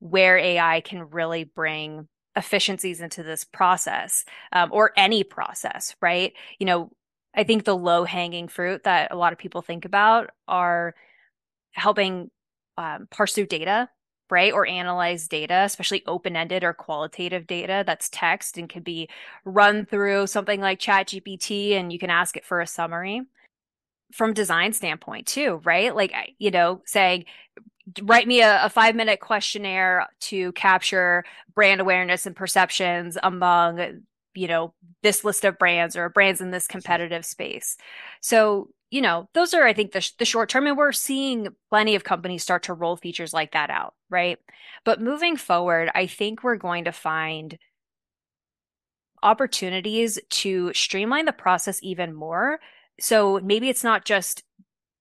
where 0.00 0.36
AI 0.38 0.80
can 0.80 1.10
really 1.10 1.44
bring 1.44 2.08
efficiencies 2.36 3.00
into 3.00 3.22
this 3.22 3.44
process 3.44 4.24
um, 4.52 4.70
or 4.72 4.92
any 4.96 5.22
process, 5.22 5.94
right? 6.00 6.32
You 6.58 6.66
know, 6.66 6.90
I 7.34 7.44
think 7.44 7.64
the 7.64 7.76
low 7.76 8.04
hanging 8.04 8.48
fruit 8.48 8.84
that 8.84 9.12
a 9.12 9.16
lot 9.16 9.32
of 9.32 9.38
people 9.38 9.62
think 9.62 9.84
about 9.84 10.30
are 10.48 10.94
helping 11.72 12.30
um, 12.76 13.06
parse 13.10 13.34
through 13.34 13.46
data, 13.46 13.88
right? 14.32 14.52
Or 14.52 14.66
analyze 14.66 15.28
data, 15.28 15.62
especially 15.64 16.02
open 16.06 16.36
ended 16.36 16.64
or 16.64 16.72
qualitative 16.72 17.46
data 17.46 17.84
that's 17.86 18.08
text 18.08 18.56
and 18.56 18.68
can 18.68 18.82
be 18.82 19.08
run 19.44 19.84
through 19.84 20.26
something 20.26 20.58
like 20.58 20.80
ChatGPT 20.80 21.72
and 21.72 21.92
you 21.92 21.98
can 21.98 22.08
ask 22.08 22.36
it 22.36 22.44
for 22.44 22.60
a 22.60 22.66
summary. 22.66 23.22
From 24.12 24.32
design 24.32 24.72
standpoint 24.72 25.26
too, 25.26 25.60
right? 25.64 25.94
Like 25.94 26.12
you 26.38 26.50
know, 26.50 26.80
saying 26.84 27.26
write 28.02 28.26
me 28.26 28.40
a, 28.40 28.64
a, 28.64 28.70
five 28.70 28.94
minute 28.94 29.20
questionnaire 29.20 30.06
to 30.20 30.52
capture 30.52 31.24
brand 31.54 31.80
awareness 31.80 32.26
and 32.26 32.36
perceptions 32.36 33.18
among 33.22 34.02
you 34.34 34.48
know 34.48 34.74
this 35.02 35.24
list 35.24 35.44
of 35.44 35.58
brands 35.58 35.96
or 35.96 36.08
brands 36.08 36.40
in 36.40 36.50
this 36.50 36.66
competitive 36.66 37.24
space. 37.24 37.76
So 38.20 38.68
you 38.90 39.00
know 39.00 39.26
those 39.32 39.54
are 39.54 39.64
i 39.64 39.72
think 39.72 39.92
the, 39.92 40.02
sh- 40.02 40.12
the 40.18 40.24
short 40.26 40.50
term 40.50 40.66
and 40.66 40.76
we're 40.76 40.92
seeing 40.92 41.48
plenty 41.70 41.94
of 41.94 42.04
companies 42.04 42.42
start 42.42 42.64
to 42.64 42.74
roll 42.74 42.94
features 42.96 43.32
like 43.32 43.52
that 43.52 43.70
out 43.70 43.94
right? 44.10 44.38
But 44.84 45.00
moving 45.00 45.36
forward 45.36 45.90
i 45.94 46.06
think 46.06 46.42
we're 46.44 46.56
going 46.56 46.84
to 46.84 46.92
find 46.92 47.58
opportunities 49.22 50.18
to 50.28 50.72
streamline 50.74 51.24
the 51.24 51.32
process 51.32 51.78
even 51.82 52.12
more. 52.12 52.60
So 53.00 53.40
maybe 53.42 53.68
it's 53.68 53.84
not 53.84 54.04
just 54.04 54.42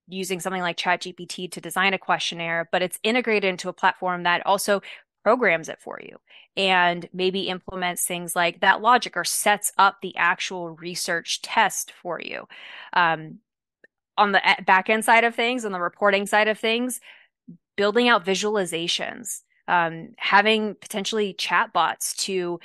using 0.07 0.39
something 0.39 0.61
like 0.61 0.77
ChatGPT 0.77 1.51
to 1.51 1.61
design 1.61 1.93
a 1.93 1.97
questionnaire, 1.97 2.67
but 2.71 2.81
it's 2.81 2.99
integrated 3.03 3.49
into 3.49 3.69
a 3.69 3.73
platform 3.73 4.23
that 4.23 4.45
also 4.45 4.81
programs 5.23 5.69
it 5.69 5.79
for 5.79 5.99
you 6.01 6.17
and 6.57 7.07
maybe 7.13 7.47
implements 7.47 8.05
things 8.05 8.35
like 8.35 8.59
that 8.61 8.81
logic 8.81 9.15
or 9.15 9.23
sets 9.23 9.71
up 9.77 9.97
the 10.01 10.15
actual 10.17 10.71
research 10.71 11.41
test 11.41 11.91
for 12.01 12.19
you. 12.19 12.47
Um, 12.93 13.39
on 14.17 14.33
the 14.33 14.41
back 14.65 14.89
end 14.89 15.05
side 15.05 15.23
of 15.23 15.35
things, 15.35 15.65
on 15.65 15.71
the 15.71 15.79
reporting 15.79 16.25
side 16.25 16.47
of 16.47 16.59
things, 16.59 16.99
building 17.77 18.09
out 18.09 18.25
visualizations, 18.25 19.41
um, 19.67 20.09
having 20.17 20.75
potentially 20.75 21.33
chatbots 21.33 22.15
to 22.17 22.59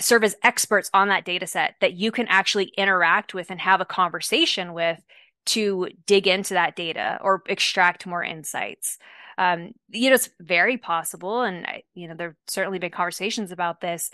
serve 0.00 0.22
as 0.22 0.36
experts 0.42 0.90
on 0.94 1.08
that 1.08 1.24
data 1.24 1.46
set 1.46 1.74
that 1.80 1.94
you 1.94 2.12
can 2.12 2.28
actually 2.28 2.66
interact 2.76 3.34
with 3.34 3.50
and 3.50 3.60
have 3.60 3.80
a 3.80 3.84
conversation 3.84 4.72
with 4.72 5.02
to 5.46 5.88
dig 6.06 6.26
into 6.26 6.54
that 6.54 6.76
data 6.76 7.18
or 7.22 7.42
extract 7.46 8.06
more 8.06 8.22
insights. 8.22 8.98
Um, 9.38 9.72
you 9.88 10.10
know, 10.10 10.14
it's 10.14 10.30
very 10.40 10.76
possible, 10.76 11.42
and 11.42 11.66
you 11.94 12.08
know, 12.08 12.14
there've 12.14 12.36
certainly 12.46 12.78
been 12.78 12.90
conversations 12.90 13.52
about 13.52 13.80
this, 13.80 14.10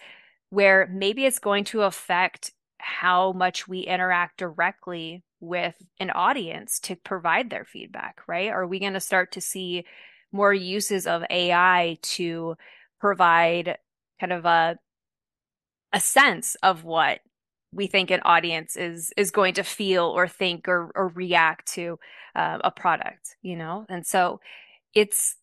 where 0.50 0.88
maybe 0.92 1.24
it's 1.24 1.38
going 1.38 1.64
to 1.64 1.82
affect 1.82 2.52
how 2.78 3.32
much 3.32 3.66
we 3.66 3.80
interact 3.80 4.38
directly 4.38 5.24
with 5.40 5.76
an 5.98 6.10
audience 6.10 6.78
to 6.80 6.96
provide 6.96 7.50
their 7.50 7.64
feedback. 7.64 8.20
Right? 8.28 8.50
Are 8.50 8.66
we 8.66 8.78
going 8.78 8.92
to 8.92 9.00
start 9.00 9.32
to 9.32 9.40
see 9.40 9.84
more 10.30 10.52
uses 10.52 11.06
of 11.06 11.24
AI 11.30 11.96
to 12.02 12.56
provide 13.00 13.78
kind 14.20 14.32
of 14.32 14.44
a 14.44 14.78
a 15.92 16.00
sense 16.00 16.56
of 16.62 16.84
what 16.84 17.20
we 17.72 17.86
think 17.86 18.10
an 18.10 18.20
audience 18.24 18.76
is 18.76 19.12
is 19.16 19.30
going 19.30 19.54
to 19.54 19.62
feel 19.62 20.04
or 20.04 20.28
think 20.28 20.68
or 20.68 20.90
or 20.94 21.08
react 21.08 21.66
to 21.72 21.98
uh, 22.34 22.58
a 22.64 22.70
product 22.70 23.36
you 23.42 23.56
know 23.56 23.86
and 23.88 24.06
so 24.06 24.40
it's 24.94 25.36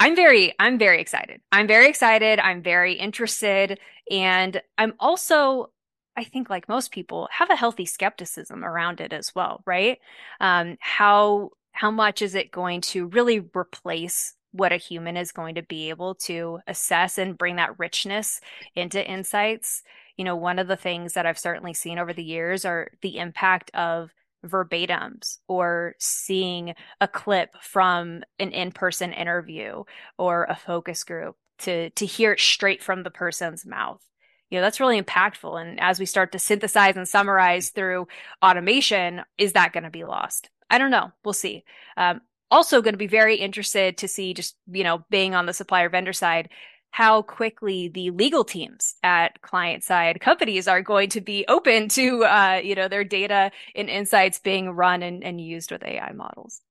i'm 0.00 0.14
very 0.16 0.54
i'm 0.58 0.78
very 0.78 1.00
excited. 1.00 1.40
I'm 1.52 1.66
very 1.66 1.88
excited. 1.88 2.38
I'm 2.38 2.62
very 2.62 2.94
interested. 2.94 3.78
And 4.10 4.60
i'm 4.78 4.94
also 5.00 5.70
i 6.16 6.24
think 6.24 6.50
like 6.50 6.68
most 6.68 6.90
people 6.92 7.28
have 7.30 7.50
a 7.50 7.56
healthy 7.56 7.86
skepticism 7.86 8.64
around 8.64 9.00
it 9.00 9.12
as 9.12 9.34
well 9.34 9.62
right? 9.66 9.98
Um, 10.40 10.76
how 10.80 11.50
how 11.72 11.90
much 11.92 12.22
is 12.22 12.34
it 12.34 12.50
going 12.50 12.80
to 12.80 13.06
really 13.06 13.40
replace 13.54 14.34
what 14.52 14.72
a 14.72 14.76
human 14.76 15.16
is 15.16 15.30
going 15.30 15.54
to 15.54 15.62
be 15.62 15.90
able 15.90 16.14
to 16.16 16.58
assess 16.66 17.18
and 17.18 17.38
bring 17.38 17.56
that 17.56 17.78
richness 17.78 18.40
into 18.74 19.06
insights? 19.08 19.82
You 20.16 20.24
know, 20.24 20.34
one 20.34 20.58
of 20.58 20.66
the 20.66 20.76
things 20.76 21.12
that 21.12 21.26
I've 21.26 21.38
certainly 21.38 21.74
seen 21.74 21.98
over 21.98 22.12
the 22.12 22.24
years 22.24 22.64
are 22.64 22.90
the 23.02 23.18
impact 23.18 23.70
of 23.74 24.10
verbatims 24.46 25.38
or 25.48 25.94
seeing 25.98 26.74
a 27.00 27.08
clip 27.08 27.50
from 27.60 28.22
an 28.38 28.52
in-person 28.52 29.12
interview 29.12 29.82
or 30.16 30.44
a 30.44 30.56
focus 30.56 31.04
group 31.04 31.36
to 31.58 31.90
to 31.90 32.06
hear 32.06 32.32
it 32.32 32.40
straight 32.40 32.82
from 32.82 33.02
the 33.02 33.10
person's 33.10 33.66
mouth. 33.66 34.02
You 34.50 34.58
know 34.58 34.62
that's 34.62 34.80
really 34.80 35.00
impactful. 35.00 35.60
And 35.60 35.80
as 35.80 35.98
we 35.98 36.06
start 36.06 36.32
to 36.32 36.38
synthesize 36.38 36.96
and 36.96 37.08
summarize 37.08 37.70
through 37.70 38.08
automation 38.42 39.22
is 39.36 39.52
that 39.52 39.72
going 39.72 39.84
to 39.84 39.90
be 39.90 40.04
lost? 40.04 40.50
I 40.70 40.78
don't 40.78 40.90
know. 40.90 41.12
We'll 41.24 41.32
see. 41.32 41.64
Um, 41.96 42.20
also 42.50 42.80
going 42.80 42.94
to 42.94 42.98
be 42.98 43.06
very 43.06 43.36
interested 43.36 43.98
to 43.98 44.08
see 44.08 44.34
just 44.34 44.56
you 44.70 44.84
know 44.84 45.04
being 45.10 45.34
on 45.34 45.46
the 45.46 45.52
supplier 45.52 45.88
vendor 45.88 46.12
side 46.12 46.48
how 46.90 47.22
quickly 47.22 47.88
the 47.88 48.10
legal 48.10 48.44
teams 48.44 48.94
at 49.02 49.40
client 49.42 49.84
side 49.84 50.20
companies 50.20 50.66
are 50.66 50.82
going 50.82 51.08
to 51.10 51.20
be 51.20 51.44
open 51.48 51.88
to 51.88 52.24
uh, 52.24 52.60
you 52.62 52.74
know 52.74 52.88
their 52.88 53.04
data 53.04 53.50
and 53.74 53.88
insights 53.88 54.38
being 54.38 54.70
run 54.70 55.02
and, 55.02 55.22
and 55.22 55.40
used 55.40 55.70
with 55.70 55.84
AI 55.84 56.12
models. 56.12 56.62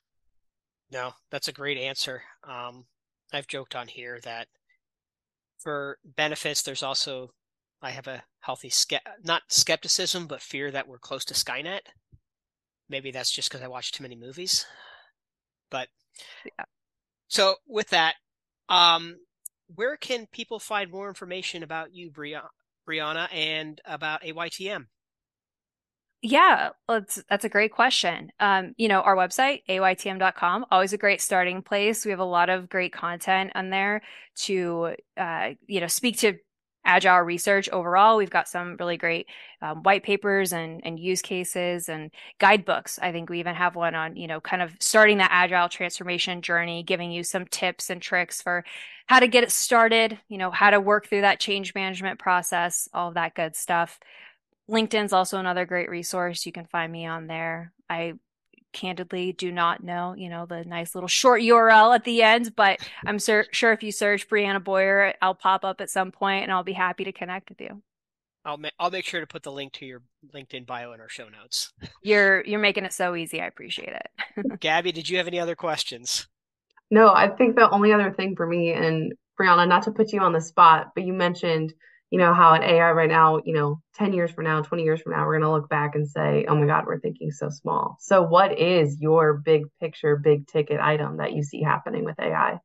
No, 0.91 1.13
that's 1.31 1.47
a 1.47 1.53
great 1.53 1.77
answer. 1.77 2.23
Um, 2.43 2.85
I've 3.33 3.47
joked 3.47 3.75
on 3.75 3.87
here 3.87 4.19
that 4.23 4.47
for 5.59 5.97
benefits, 6.03 6.61
there's 6.61 6.83
also 6.83 7.31
I 7.81 7.91
have 7.91 8.07
a 8.07 8.23
healthy 8.39 8.69
ske- 8.69 9.05
not 9.23 9.43
skepticism, 9.49 10.27
but 10.27 10.41
fear 10.41 10.71
that 10.71 10.87
we're 10.87 10.97
close 10.97 11.25
to 11.25 11.33
Skynet. 11.33 11.81
Maybe 12.89 13.11
that's 13.11 13.31
just 13.31 13.49
because 13.49 13.63
I 13.63 13.67
watch 13.67 13.91
too 13.91 14.03
many 14.03 14.15
movies. 14.15 14.65
But 15.69 15.89
yeah. 16.45 16.65
so 17.27 17.55
with 17.67 17.89
that, 17.89 18.15
um, 18.69 19.17
where 19.75 19.97
can 19.97 20.27
people 20.31 20.59
find 20.59 20.91
more 20.91 21.07
information 21.07 21.63
about 21.63 21.93
you, 21.93 22.11
Brianna, 22.11 23.27
and 23.33 23.81
about 23.85 24.23
AYTM? 24.23 24.85
Yeah, 26.23 26.69
that's 26.87 27.23
that's 27.29 27.45
a 27.45 27.49
great 27.49 27.71
question. 27.71 28.31
Um, 28.39 28.73
you 28.77 28.87
know, 28.87 29.01
our 29.01 29.15
website, 29.15 29.61
aytm.com, 29.69 30.65
always 30.71 30.91
a 30.91 30.97
great 30.97 31.21
starting 31.21 31.61
place. 31.61 32.05
We 32.05 32.11
have 32.11 32.19
a 32.19 32.25
lot 32.25 32.49
of 32.49 32.69
great 32.69 32.91
content 32.91 33.51
on 33.53 33.69
there 33.69 34.01
to 34.37 34.95
uh, 35.15 35.51
you 35.67 35.79
know, 35.79 35.87
speak 35.87 36.17
to 36.19 36.37
agile 36.87 37.19
research 37.19 37.69
overall. 37.69 38.17
We've 38.17 38.29
got 38.29 38.47
some 38.47 38.77
really 38.79 38.97
great 38.97 39.27
um, 39.61 39.83
white 39.83 40.03
papers 40.03 40.53
and, 40.53 40.81
and 40.83 40.99
use 40.99 41.21
cases 41.21 41.89
and 41.89 42.09
guidebooks. 42.39 42.97
I 42.99 43.11
think 43.11 43.29
we 43.29 43.39
even 43.39 43.55
have 43.55 43.75
one 43.75 43.93
on, 43.93 44.15
you 44.15 44.27
know, 44.27 44.41
kind 44.41 44.61
of 44.61 44.75
starting 44.79 45.19
that 45.19 45.31
agile 45.31 45.69
transformation 45.69 46.41
journey, 46.41 46.81
giving 46.83 47.11
you 47.11 47.23
some 47.23 47.45
tips 47.45 47.89
and 47.89 48.01
tricks 48.01 48.41
for 48.41 48.63
how 49.07 49.19
to 49.19 49.27
get 49.27 49.43
it 49.43 49.51
started, 49.51 50.17
you 50.29 50.37
know, 50.37 50.49
how 50.49 50.69
to 50.69 50.79
work 50.79 51.07
through 51.07 51.21
that 51.21 51.39
change 51.39 51.75
management 51.75 52.19
process, 52.19 52.89
all 52.93 53.09
of 53.09 53.13
that 53.13 53.35
good 53.35 53.55
stuff. 53.55 53.99
LinkedIn's 54.69 55.13
also 55.13 55.37
another 55.37 55.65
great 55.65 55.89
resource. 55.89 56.45
You 56.45 56.51
can 56.51 56.65
find 56.65 56.91
me 56.91 57.05
on 57.05 57.27
there. 57.27 57.71
I 57.89 58.13
candidly 58.77 59.33
do 59.33 59.51
not 59.51 59.83
know, 59.83 60.13
you 60.15 60.29
know, 60.29 60.45
the 60.45 60.63
nice 60.63 60.93
little 60.93 61.07
short 61.07 61.41
URL 61.41 61.95
at 61.95 62.03
the 62.03 62.21
end, 62.21 62.55
but 62.55 62.79
I'm 63.05 63.19
sur- 63.19 63.47
sure 63.51 63.73
if 63.73 63.81
you 63.81 63.91
search 63.91 64.29
Brianna 64.29 64.63
Boyer, 64.63 65.13
I'll 65.21 65.35
pop 65.35 65.65
up 65.65 65.81
at 65.81 65.89
some 65.89 66.11
point 66.11 66.43
and 66.43 66.51
I'll 66.51 66.63
be 66.63 66.73
happy 66.73 67.03
to 67.03 67.11
connect 67.11 67.49
with 67.49 67.59
you. 67.59 67.81
I'll 68.45 68.57
ma- 68.57 68.69
I'll 68.79 68.91
make 68.91 69.05
sure 69.05 69.19
to 69.19 69.27
put 69.27 69.43
the 69.43 69.51
link 69.51 69.73
to 69.73 69.85
your 69.85 70.03
LinkedIn 70.33 70.65
bio 70.65 70.93
in 70.93 71.01
our 71.01 71.09
show 71.09 71.27
notes. 71.27 71.73
You're 72.01 72.45
you're 72.45 72.59
making 72.59 72.85
it 72.85 72.93
so 72.93 73.15
easy. 73.15 73.41
I 73.41 73.47
appreciate 73.47 73.93
it. 73.93 74.59
Gabby, 74.61 74.93
did 74.93 75.09
you 75.09 75.17
have 75.17 75.27
any 75.27 75.39
other 75.39 75.55
questions? 75.55 76.27
No, 76.89 77.09
I 77.09 77.27
think 77.27 77.55
the 77.55 77.69
only 77.69 77.91
other 77.91 78.13
thing 78.13 78.35
for 78.37 78.47
me 78.47 78.71
and 78.71 79.11
Brianna, 79.37 79.67
not 79.67 79.83
to 79.83 79.91
put 79.91 80.13
you 80.13 80.21
on 80.21 80.31
the 80.31 80.39
spot, 80.39 80.91
but 80.95 81.03
you 81.03 81.11
mentioned 81.11 81.73
you 82.09 82.17
know, 82.17 82.33
how 82.33 82.53
an 82.53 82.63
AI 82.63 82.91
right 82.91 83.09
now, 83.09 83.41
you 83.43 83.53
know, 83.53 83.81
10 83.95 84.13
years 84.13 84.31
from 84.31 84.45
now, 84.45 84.61
20 84.61 84.83
years 84.83 85.01
from 85.01 85.11
now, 85.13 85.25
we're 85.25 85.39
going 85.39 85.41
to 85.41 85.51
look 85.51 85.69
back 85.69 85.95
and 85.95 86.07
say, 86.07 86.45
oh 86.47 86.55
my 86.55 86.65
God, 86.65 86.85
we're 86.85 86.99
thinking 86.99 87.31
so 87.31 87.49
small. 87.49 87.97
So, 87.99 88.21
what 88.21 88.57
is 88.57 88.99
your 88.99 89.33
big 89.33 89.65
picture, 89.81 90.15
big 90.15 90.47
ticket 90.47 90.79
item 90.79 91.17
that 91.17 91.33
you 91.33 91.43
see 91.43 91.61
happening 91.61 92.05
with 92.05 92.19
AI? 92.19 92.59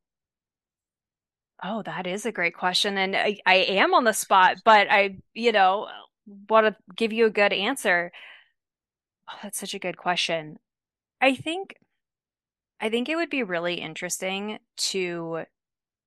Oh, 1.62 1.82
that 1.82 2.06
is 2.06 2.26
a 2.26 2.32
great 2.32 2.54
question. 2.54 2.98
And 2.98 3.16
I, 3.16 3.38
I 3.46 3.54
am 3.54 3.94
on 3.94 4.04
the 4.04 4.12
spot, 4.12 4.58
but 4.64 4.88
I, 4.90 5.18
you 5.32 5.52
know, 5.52 5.88
want 6.48 6.66
to 6.66 6.76
give 6.96 7.12
you 7.12 7.26
a 7.26 7.30
good 7.30 7.52
answer. 7.52 8.10
Oh, 9.28 9.38
that's 9.42 9.58
such 9.58 9.74
a 9.74 9.78
good 9.78 9.96
question. 9.96 10.58
I 11.20 11.34
think, 11.36 11.76
I 12.80 12.90
think 12.90 13.08
it 13.08 13.16
would 13.16 13.30
be 13.30 13.44
really 13.44 13.74
interesting 13.74 14.58
to 14.76 15.44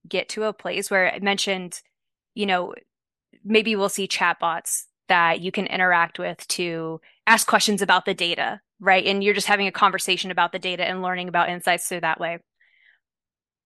get 0.08 0.30
to 0.30 0.44
a 0.44 0.54
place 0.54 0.92
where 0.92 1.14
I 1.14 1.20
mentioned, 1.20 1.82
you 2.34 2.46
know, 2.46 2.74
maybe 3.44 3.76
we'll 3.76 3.90
see 3.90 4.08
chatbots 4.08 4.84
that 5.08 5.42
you 5.42 5.52
can 5.52 5.68
interact 5.68 6.20
with 6.20 6.48
to 6.48 7.00
ask 7.28 7.48
questions 7.48 7.82
about 7.82 8.06
the 8.06 8.14
data, 8.14 8.62
right? 8.80 9.06
And 9.06 9.24
you're 9.24 9.34
just 9.34 9.48
having 9.48 9.68
a 9.68 9.72
conversation 9.72 10.32
about 10.32 10.52
the 10.52 10.60
data 10.60 10.84
and 10.84 11.02
learning 11.02 11.28
about 11.28 11.50
insights 11.50 11.88
through 11.88 12.02
that 12.02 12.20
way. 12.20 12.40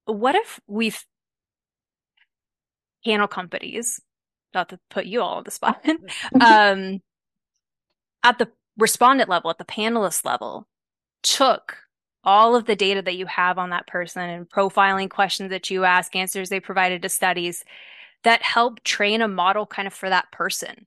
What 0.05 0.35
if 0.35 0.59
we've 0.67 1.03
panel 3.05 3.27
companies, 3.27 4.01
not 4.53 4.69
to 4.69 4.79
put 4.89 5.05
you 5.05 5.21
all 5.21 5.37
on 5.37 5.43
the 5.43 5.51
spot, 5.51 5.85
um, 6.41 6.99
at 8.23 8.37
the 8.37 8.49
respondent 8.77 9.29
level, 9.29 9.49
at 9.49 9.57
the 9.57 9.65
panelist 9.65 10.25
level, 10.25 10.67
took 11.23 11.77
all 12.23 12.55
of 12.55 12.65
the 12.65 12.75
data 12.75 13.01
that 13.01 13.15
you 13.15 13.25
have 13.25 13.57
on 13.57 13.69
that 13.69 13.87
person 13.87 14.21
and 14.21 14.49
profiling 14.49 15.09
questions 15.09 15.49
that 15.51 15.69
you 15.69 15.85
ask, 15.85 16.15
answers 16.15 16.49
they 16.49 16.59
provided 16.59 17.01
to 17.01 17.09
studies, 17.09 17.63
that 18.23 18.41
help 18.41 18.83
train 18.83 19.21
a 19.21 19.27
model 19.27 19.65
kind 19.65 19.87
of 19.87 19.93
for 19.93 20.09
that 20.09 20.31
person, 20.31 20.85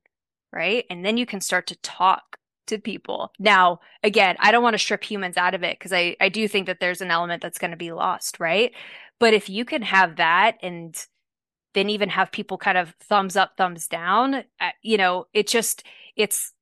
right? 0.53 0.85
And 0.91 1.05
then 1.05 1.17
you 1.17 1.27
can 1.27 1.41
start 1.41 1.67
to 1.69 1.77
talk 1.77 2.37
to 2.67 2.79
people. 2.79 3.33
Now, 3.39 3.81
again, 4.03 4.37
I 4.39 4.53
don't 4.53 4.63
want 4.63 4.75
to 4.75 4.79
strip 4.79 5.03
humans 5.03 5.37
out 5.37 5.55
of 5.55 5.63
it 5.63 5.79
because 5.79 5.93
I, 5.93 6.17
I 6.21 6.29
do 6.29 6.47
think 6.47 6.67
that 6.67 6.81
there's 6.81 7.01
an 7.01 7.11
element 7.11 7.43
that's 7.43 7.59
going 7.59 7.71
to 7.73 7.77
be 7.77 7.93
lost, 7.93 8.39
right? 8.39 8.73
But 9.19 9.35
if 9.35 9.49
you 9.49 9.65
can 9.65 9.83
have 9.83 10.17
that 10.17 10.59
and 10.63 10.95
then 11.75 11.91
even 11.91 12.11
have 12.11 12.33
people 12.33 12.59
kind 12.59 12.79
of 12.79 12.95
thumbs 13.01 13.37
up, 13.37 13.57
thumbs 13.57 13.89
down, 13.89 14.35
uh, 14.61 14.71
you 14.83 14.97
know, 14.97 15.27
it 15.33 15.49
just, 15.49 15.85
it's, 16.17 16.53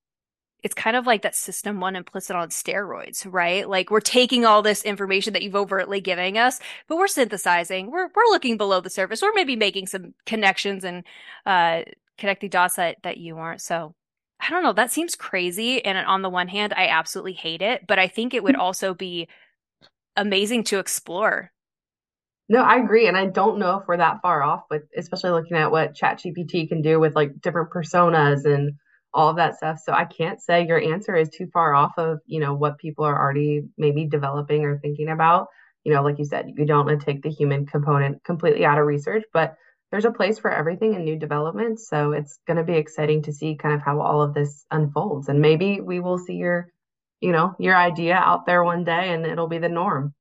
it's 0.62 0.74
kind 0.74 0.96
of 0.96 1.06
like 1.06 1.22
that 1.22 1.34
system 1.34 1.80
one 1.80 1.96
implicit 1.96 2.36
on 2.36 2.48
steroids, 2.48 3.26
right? 3.30 3.68
Like 3.68 3.90
we're 3.90 4.00
taking 4.00 4.44
all 4.44 4.62
this 4.62 4.82
information 4.82 5.32
that 5.32 5.42
you've 5.42 5.56
overtly 5.56 6.00
giving 6.00 6.38
us, 6.38 6.60
but 6.88 6.96
we're 6.96 7.08
synthesizing. 7.08 7.90
We're 7.90 8.08
we're 8.14 8.30
looking 8.30 8.56
below 8.56 8.80
the 8.80 8.90
surface. 8.90 9.22
We're 9.22 9.32
maybe 9.34 9.56
making 9.56 9.86
some 9.86 10.14
connections 10.26 10.84
and 10.84 11.04
uh, 11.46 11.82
connecting 12.18 12.50
dots 12.50 12.76
that 12.76 13.02
that 13.02 13.16
you 13.18 13.38
aren't. 13.38 13.60
So 13.60 13.94
I 14.40 14.50
don't 14.50 14.62
know. 14.62 14.72
That 14.72 14.92
seems 14.92 15.16
crazy. 15.16 15.84
And 15.84 15.98
on 15.98 16.22
the 16.22 16.30
one 16.30 16.48
hand, 16.48 16.72
I 16.74 16.88
absolutely 16.88 17.34
hate 17.34 17.62
it, 17.62 17.86
but 17.86 17.98
I 17.98 18.08
think 18.08 18.32
it 18.32 18.42
would 18.42 18.54
mm-hmm. 18.54 18.62
also 18.62 18.94
be 18.94 19.28
amazing 20.16 20.64
to 20.64 20.78
explore. 20.78 21.52
No, 22.48 22.62
I 22.62 22.78
agree. 22.78 23.06
And 23.06 23.16
I 23.16 23.26
don't 23.26 23.58
know 23.58 23.78
if 23.78 23.86
we're 23.86 23.98
that 23.98 24.22
far 24.22 24.42
off, 24.42 24.64
but 24.68 24.82
especially 24.96 25.30
looking 25.30 25.56
at 25.56 25.70
what 25.70 25.94
ChatGPT 25.94 26.68
can 26.68 26.82
do 26.82 26.98
with 26.98 27.14
like 27.14 27.40
different 27.40 27.70
personas 27.70 28.44
and 28.44 28.72
all 29.12 29.28
of 29.28 29.36
that 29.36 29.56
stuff. 29.56 29.80
So 29.84 29.92
I 29.92 30.04
can't 30.04 30.40
say 30.40 30.66
your 30.66 30.80
answer 30.80 31.16
is 31.16 31.28
too 31.28 31.48
far 31.52 31.74
off 31.74 31.92
of, 31.98 32.18
you 32.26 32.40
know, 32.40 32.54
what 32.54 32.78
people 32.78 33.04
are 33.04 33.18
already 33.18 33.62
maybe 33.76 34.06
developing 34.06 34.64
or 34.64 34.78
thinking 34.78 35.08
about. 35.08 35.48
You 35.84 35.94
know, 35.94 36.02
like 36.02 36.18
you 36.18 36.24
said, 36.24 36.52
you 36.56 36.66
don't 36.66 36.86
want 36.86 37.00
to 37.00 37.06
take 37.06 37.22
the 37.22 37.30
human 37.30 37.66
component 37.66 38.22
completely 38.22 38.64
out 38.64 38.78
of 38.78 38.86
research, 38.86 39.24
but 39.32 39.54
there's 39.90 40.04
a 40.04 40.12
place 40.12 40.38
for 40.38 40.50
everything 40.50 40.94
in 40.94 41.04
new 41.04 41.18
development. 41.18 41.80
So 41.80 42.12
it's 42.12 42.38
going 42.46 42.58
to 42.58 42.64
be 42.64 42.74
exciting 42.74 43.22
to 43.22 43.32
see 43.32 43.56
kind 43.56 43.74
of 43.74 43.80
how 43.80 44.00
all 44.00 44.22
of 44.22 44.34
this 44.34 44.64
unfolds. 44.70 45.28
And 45.28 45.40
maybe 45.40 45.80
we 45.80 46.00
will 46.00 46.18
see 46.18 46.34
your, 46.34 46.68
you 47.20 47.32
know, 47.32 47.54
your 47.58 47.76
idea 47.76 48.14
out 48.14 48.46
there 48.46 48.62
one 48.62 48.84
day 48.84 49.12
and 49.12 49.26
it'll 49.26 49.48
be 49.48 49.58
the 49.58 49.68
norm. 49.68 50.14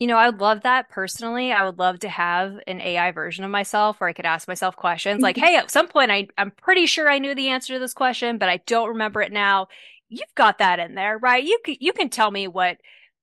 You 0.00 0.06
know, 0.06 0.16
I 0.16 0.28
would 0.28 0.40
love 0.40 0.62
that 0.62 0.88
personally. 0.88 1.52
I 1.52 1.64
would 1.64 1.78
love 1.78 2.00
to 2.00 2.08
have 2.08 2.58
an 2.66 2.80
AI 2.80 3.12
version 3.12 3.44
of 3.44 3.50
myself 3.50 4.00
where 4.00 4.08
I 4.08 4.14
could 4.14 4.26
ask 4.26 4.48
myself 4.48 4.74
questions 4.74 5.22
like, 5.22 5.36
hey, 5.38 5.56
at 5.56 5.70
some 5.70 5.86
point 5.86 6.10
I, 6.10 6.26
I'm 6.36 6.50
pretty 6.50 6.86
sure 6.86 7.08
I 7.08 7.18
knew 7.18 7.34
the 7.34 7.48
answer 7.48 7.74
to 7.74 7.78
this 7.78 7.94
question, 7.94 8.38
but 8.38 8.48
I 8.48 8.56
don't 8.66 8.88
remember 8.88 9.20
it 9.22 9.30
now. 9.30 9.68
You've 10.08 10.34
got 10.34 10.58
that 10.58 10.80
in 10.80 10.94
there, 10.96 11.18
right? 11.18 11.44
You 11.44 11.60
can, 11.64 11.76
you 11.78 11.92
can 11.92 12.08
tell 12.08 12.32
me 12.32 12.48
what 12.48 12.78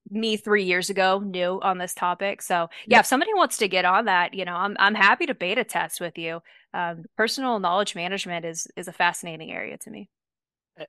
me 0.10 0.38
three 0.38 0.64
years 0.64 0.90
ago 0.90 1.20
knew 1.20 1.60
on 1.62 1.78
this 1.78 1.94
topic. 1.94 2.42
So 2.42 2.70
yeah, 2.86 3.00
if 3.00 3.06
somebody 3.06 3.34
wants 3.34 3.58
to 3.58 3.68
get 3.68 3.86
on 3.86 4.06
that, 4.06 4.34
you 4.34 4.46
know, 4.46 4.56
I'm 4.56 4.76
I'm 4.80 4.96
happy 4.96 5.26
to 5.26 5.36
beta 5.36 5.64
test 5.64 6.00
with 6.00 6.18
you. 6.18 6.42
Um, 6.74 7.06
personal 7.16 7.60
knowledge 7.60 7.96
management 7.96 8.46
is 8.46 8.68
is 8.76 8.88
a 8.88 8.94
fascinating 8.94 9.52
area 9.52 9.78
to 9.80 9.90
me. 9.90 10.10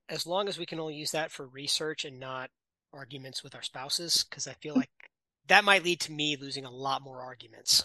As 0.08 0.26
long 0.26 0.48
as 0.48 0.58
we 0.58 0.66
can 0.66 0.78
only 0.78 0.94
use 0.94 1.12
that 1.12 1.32
for 1.32 1.46
research 1.46 2.04
and 2.04 2.20
not 2.20 2.50
arguments 2.92 3.42
with 3.42 3.54
our 3.54 3.62
spouses, 3.62 4.24
because 4.28 4.46
I 4.46 4.52
feel 4.54 4.74
like 4.74 4.90
that 5.48 5.64
might 5.64 5.84
lead 5.84 6.00
to 6.00 6.12
me 6.12 6.36
losing 6.36 6.64
a 6.64 6.70
lot 6.70 7.02
more 7.02 7.20
arguments. 7.20 7.84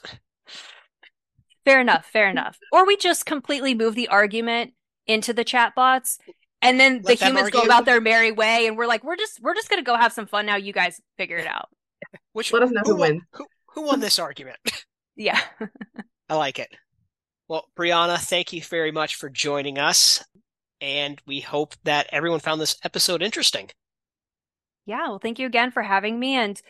fair 1.66 1.82
enough, 1.82 2.06
fair 2.06 2.30
enough. 2.30 2.58
Or 2.72 2.86
we 2.86 2.98
just 2.98 3.26
completely 3.26 3.74
move 3.74 3.96
the 3.96 4.08
argument 4.08 4.74
into 5.08 5.34
the 5.34 5.44
chat 5.44 5.76
bots 5.76 6.18
and 6.62 6.80
then 6.80 7.02
Let 7.04 7.20
the 7.20 7.26
humans 7.26 7.46
argue. 7.46 7.60
go 7.60 7.66
about 7.66 7.86
their 7.86 8.00
merry 8.02 8.32
way 8.32 8.68
and 8.68 8.78
we're 8.78 8.88
like 8.88 9.04
we're 9.04 9.18
just 9.18 9.42
we're 9.42 9.54
just 9.54 9.70
going 9.70 9.84
to 9.84 9.86
go 9.86 9.98
have 9.98 10.14
some 10.14 10.26
fun 10.26 10.46
now 10.46 10.56
you 10.56 10.74
guys 10.74 11.02
figure 11.18 11.38
it 11.38 11.48
out. 11.48 11.70
Which 12.34 12.52
let 12.54 12.64
us 12.64 12.72
know 12.72 12.82
who, 12.86 12.94
who 12.94 13.00
won. 13.00 13.22
Who, 13.34 13.46
who 13.68 13.82
won 13.84 14.00
this 14.00 14.20
argument? 14.20 14.58
yeah. 15.16 15.40
I 16.30 16.36
like 16.36 16.60
it. 16.60 16.70
Well, 17.48 17.66
Brianna, 17.78 18.18
thank 18.18 18.54
you 18.54 18.62
very 18.62 18.92
much 18.92 19.16
for 19.16 19.30
joining 19.30 19.78
us 19.78 20.24
and 20.80 21.22
we 21.26 21.42
hope 21.42 21.76
that 21.84 22.08
everyone 22.12 22.40
found 22.40 22.60
this 22.60 22.78
episode 22.84 23.22
interesting. 23.22 23.70
Yeah, 24.86 25.10
well 25.10 25.20
thank 25.20 25.40
you 25.40 25.48
again 25.48 25.72
for 25.72 25.84
having 25.84 26.20
me 26.20 26.36
and 26.36 26.62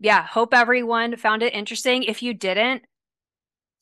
yeah, 0.00 0.26
hope 0.26 0.54
everyone 0.54 1.16
found 1.16 1.42
it 1.42 1.54
interesting. 1.54 2.02
If 2.02 2.22
you 2.22 2.34
didn't, 2.34 2.82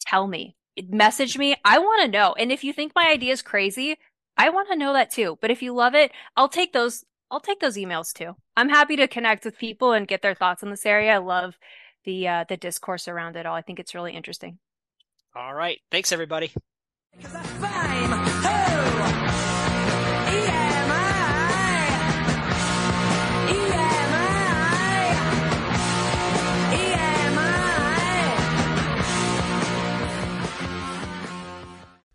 tell 0.00 0.26
me. 0.26 0.56
Message 0.88 1.36
me. 1.36 1.56
I 1.64 1.78
want 1.78 2.02
to 2.02 2.10
know. 2.10 2.34
And 2.38 2.50
if 2.50 2.64
you 2.64 2.72
think 2.72 2.92
my 2.94 3.08
idea 3.08 3.32
is 3.32 3.42
crazy, 3.42 3.96
I 4.36 4.50
want 4.50 4.68
to 4.70 4.76
know 4.76 4.92
that 4.92 5.10
too. 5.10 5.38
But 5.40 5.50
if 5.50 5.62
you 5.62 5.74
love 5.74 5.94
it, 5.94 6.12
I'll 6.36 6.48
take 6.48 6.72
those 6.72 7.04
I'll 7.30 7.40
take 7.40 7.60
those 7.60 7.76
emails 7.76 8.12
too. 8.12 8.34
I'm 8.56 8.68
happy 8.68 8.96
to 8.96 9.06
connect 9.06 9.44
with 9.44 9.58
people 9.58 9.92
and 9.92 10.08
get 10.08 10.20
their 10.22 10.34
thoughts 10.34 10.62
on 10.62 10.70
this 10.70 10.86
area. 10.86 11.14
I 11.14 11.18
love 11.18 11.56
the 12.04 12.26
uh, 12.26 12.44
the 12.48 12.56
discourse 12.56 13.06
around 13.08 13.36
it 13.36 13.46
all. 13.46 13.54
I 13.54 13.62
think 13.62 13.78
it's 13.78 13.94
really 13.94 14.14
interesting. 14.14 14.58
All 15.34 15.54
right. 15.54 15.78
Thanks 15.90 16.12
everybody. 16.12 16.52